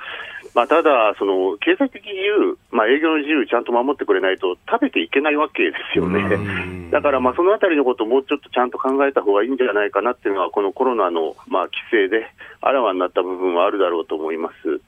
[0.53, 6.21] まあ、ただ、その経済的自由、まあ、営業の自由ちゃんと守ってくれないと食べていけないわけですよね。
[6.91, 12.29] だから、まあ、そのあたりのことをもうちょっとちゃんと考えた方がいいんじゃないかなっていうのは、このコロナの、まあ、規制で
[12.61, 14.79] あらわになった部分はあるだろうと思います。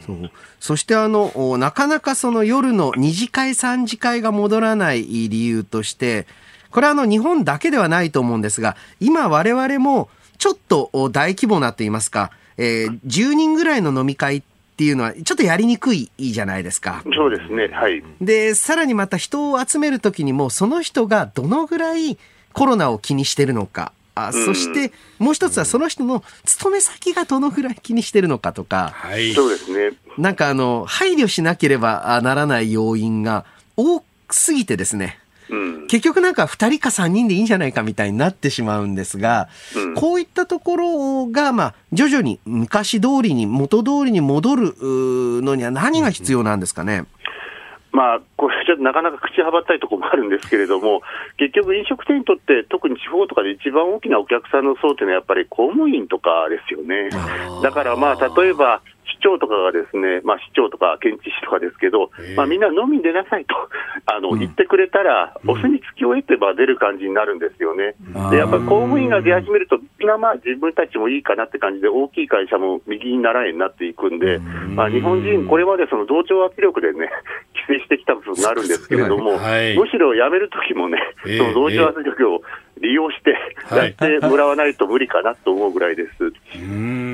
[0.00, 0.16] そう
[0.58, 6.26] そしてあの、なかなかその夜の2次会、3次会が戻らない理由として、
[6.70, 10.08] これはあの日本だけではないと思うんですが、今我々も
[10.40, 14.42] ちょっと大規模なと言いますか、えー、10人ぐらいの飲み会っ
[14.76, 17.04] ていうのはちょっとやりにくいじゃないですか。
[17.14, 17.68] そうですね。
[17.68, 18.02] はい。
[18.22, 22.16] で、さらにまた人を集めるときにも、その人がどのぐらい
[22.54, 23.92] コロナを気にしてるのか。
[24.14, 35.19] あそしてもう一つはその人の勤め先がどのぐらい気にしてるのかとか、はい、そうですねなんかあの配慮しなければならない要因が多すぎてですね
[35.88, 47.04] 結局なんか2人か3人でいいんじゃないかみたいになってしまうんですが、うん、こういったところが、まあ、徐々に昔通りに、元通りに戻るのには何が必要なんですかね。
[47.92, 51.02] まあ、これちょっとなかなか口はばったいところもあるんですけれども、
[51.38, 57.10] 結局、飲食店にとって、特に地方とかで一番大きなお客さんの層というのは、やっぱり公務員とかですよね。
[57.62, 58.80] だからまあ、例えば、
[59.10, 63.54] 市長とかがですね、まあ、市長とか県知事とかですけど、まあ、みんな飲みに出なさいと
[64.06, 67.94] あの、うん、言ってくれたら、お墨付きを得てば出る感じになるんですよね。
[68.30, 74.38] でやっぱり公務員が出始めると、みんなまあ自分たちもいいかなって感じで、大きい会社も右に習いになっていくんで、
[74.74, 77.10] まあ、日本人、これまでその同調圧力でね、
[77.68, 82.42] 規制してきた部分があるんですけれども、はい、むしろ辞めるときもね、その同調圧力を
[82.80, 83.36] 利用して
[83.74, 86.32] やってもらわないと無理かなと思うぐらいです。
[86.56, 87.10] うん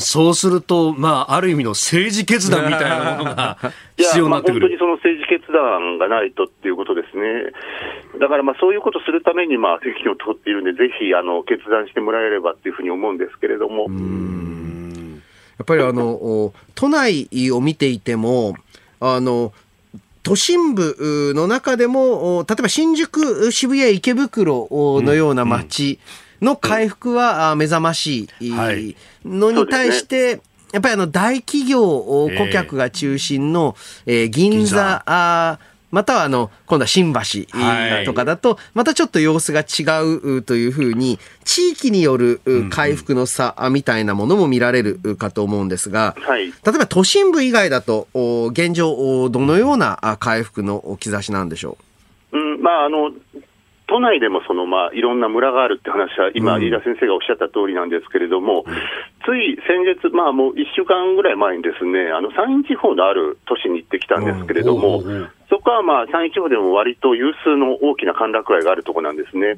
[0.00, 3.58] そうすると、まあ、ある意味の政治決断みたいなものが
[3.96, 4.60] 必要になってくる。
[4.60, 7.52] 本当にその政治決断がないとっていうことですね。
[8.18, 13.86] だからまあそういうことするために、まあ、責任を取っているんで、ぜひあの決断してもらえればっていうふうに思うんですけれども。
[15.56, 18.54] やっぱりあの都内を見ていても、
[19.00, 19.52] あの
[20.24, 26.00] 都心部の中でも、例えば新宿、渋谷、池袋のような街
[26.40, 30.40] の回復は目覚ましいのに対して、
[30.72, 35.58] やっぱりあの大企業顧客が中心の、え銀座、
[35.94, 37.20] またはあの、今度は新橋
[38.04, 48.08] とかだと、またちょっと様子が違うというふうに、地域による回復の差みたいなものも見られるかと思うんですが、例えば都心部以外だと、
[48.50, 51.78] 現状、どのような回復の兆しなんでしょ
[52.32, 52.38] う？
[52.38, 53.12] うん、まあ、あの、
[53.86, 58.64] 都内でもその、まあ、いろんな村があるって話は、今、飯田先生がおっしゃった通りなんですけれども、
[59.24, 65.02] つい先月、まあ、もう1週間ぐらい前にですね、あの山陰地方のある都市に行ってきたんですけれども、
[65.50, 69.56] そこはまあ山陰地方でも割と有数の大きな歓楽街があるところなんですね。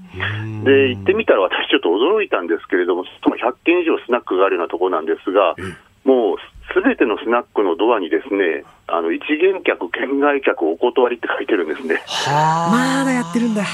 [0.64, 5.54] で、行ってみたら私ちょっと驚いたんですけれども、その100軒以上スナックがあるようなところなんですが、
[6.04, 6.36] もう
[6.72, 12.02] すべてのスナックのドアにですね、あの一元客、県外客お断りって書いてるんですね。
[12.26, 13.64] まだやってるんだ。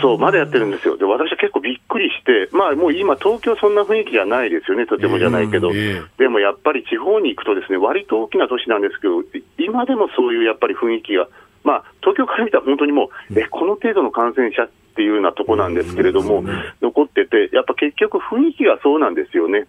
[0.00, 0.96] そう、まだやってるんですよ。
[0.96, 5.72] で、私は結構びっくりして、まあもう今、東京そんな雰囲気じゃないですよね、とてもじゃないけど。
[5.72, 9.22] でもやっぱり地方に行くとですね、割と大きな都市なんですけど、
[9.58, 11.28] 今でもそういうやっぱり雰囲気が、
[11.64, 16.44] まあ東京から見たら本当にもう、え、この程度の感染者っていうようなとこなんですけれども、
[16.80, 19.66] 残ってて、やっぱ結局雰囲気がそうなんですよね。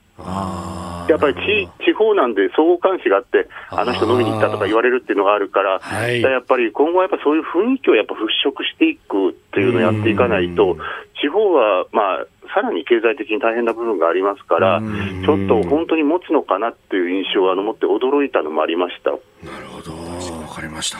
[1.09, 8.19] やっぱり地地方なんで相互監視があって、あの人飲みに行ったとか言われるっていうのがあるから、はい、やっぱり今後はやっぱそういう雰囲気をやっぱ払
[8.49, 10.77] 拭していくっていうのをやっていかないと、
[11.21, 14.81] 地方はまあ、さらに経済的に大変な部分がありますから、
[15.25, 19.11] ちょっと本当に持つのかなっていう印象を持って驚いたのもありました。
[19.11, 20.99] なるほど、わかりました。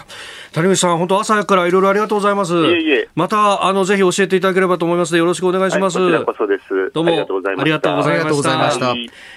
[0.53, 2.53] 谷口さん、本当朝からいろいろありがとうございます。
[2.53, 5.99] いえいえまた、あの、ぜひ教えていただければと思いますので、よろしくお願いします。
[5.99, 6.91] はい、こちらこそです。
[6.93, 8.93] どうも、ありがとうございました。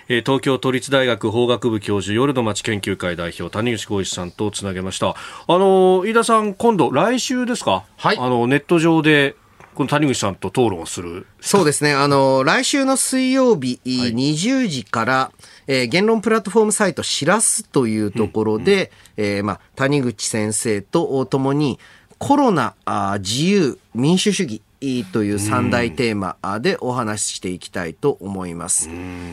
[0.08, 5.10] えー、東京都立大学法学部教授、夜の町研究会代表、谷口浩一さんとつなげました。
[5.10, 5.14] あ
[5.48, 7.84] の、飯田さん、今度、来週ですか？
[7.96, 8.16] はい。
[8.18, 9.36] あの、ネット上で、
[9.74, 11.26] この谷口さんと討論をする。
[11.40, 15.32] そうですね、あの来週の水曜日、はい、20時から、
[15.66, 21.78] えー、言論プラットフォームサイト、しらすというところで、うんうん、えー、まあ、谷口先生とともに、
[22.18, 24.62] コロナ、あ自由、民主主義、
[25.12, 28.90] という三大テーマでお話ししていきたいと思います。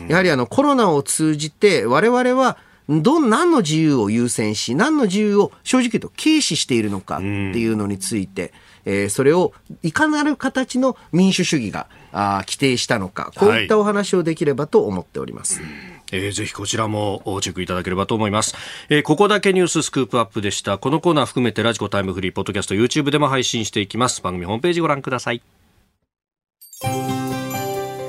[0.08, 2.56] やはりあのコロナを通じて我々は
[2.88, 8.52] ど、何の自由を優先し、何の自由を正直言うと軽視しているのかっていうのについて、
[8.84, 9.52] えー、それを
[9.82, 15.60] いかなる形の民主主義があ規定したのか、こういったお話をできればと思っております。
[15.60, 18.54] はいえー、ぜひこちらもチェックいただければと思います、
[18.90, 20.76] えー、ここだけニューススクープアップでした。
[20.76, 24.20] このコーナー含めてラジコタイムフリーポッドキャスト YouTube でも配信していきます。
[24.20, 25.42] 番組ホームページご覧ください。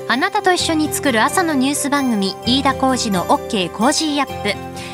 [0.06, 4.93] あなたと一緒に作る朝のニュース番組飯田浩二の OK コージーアップ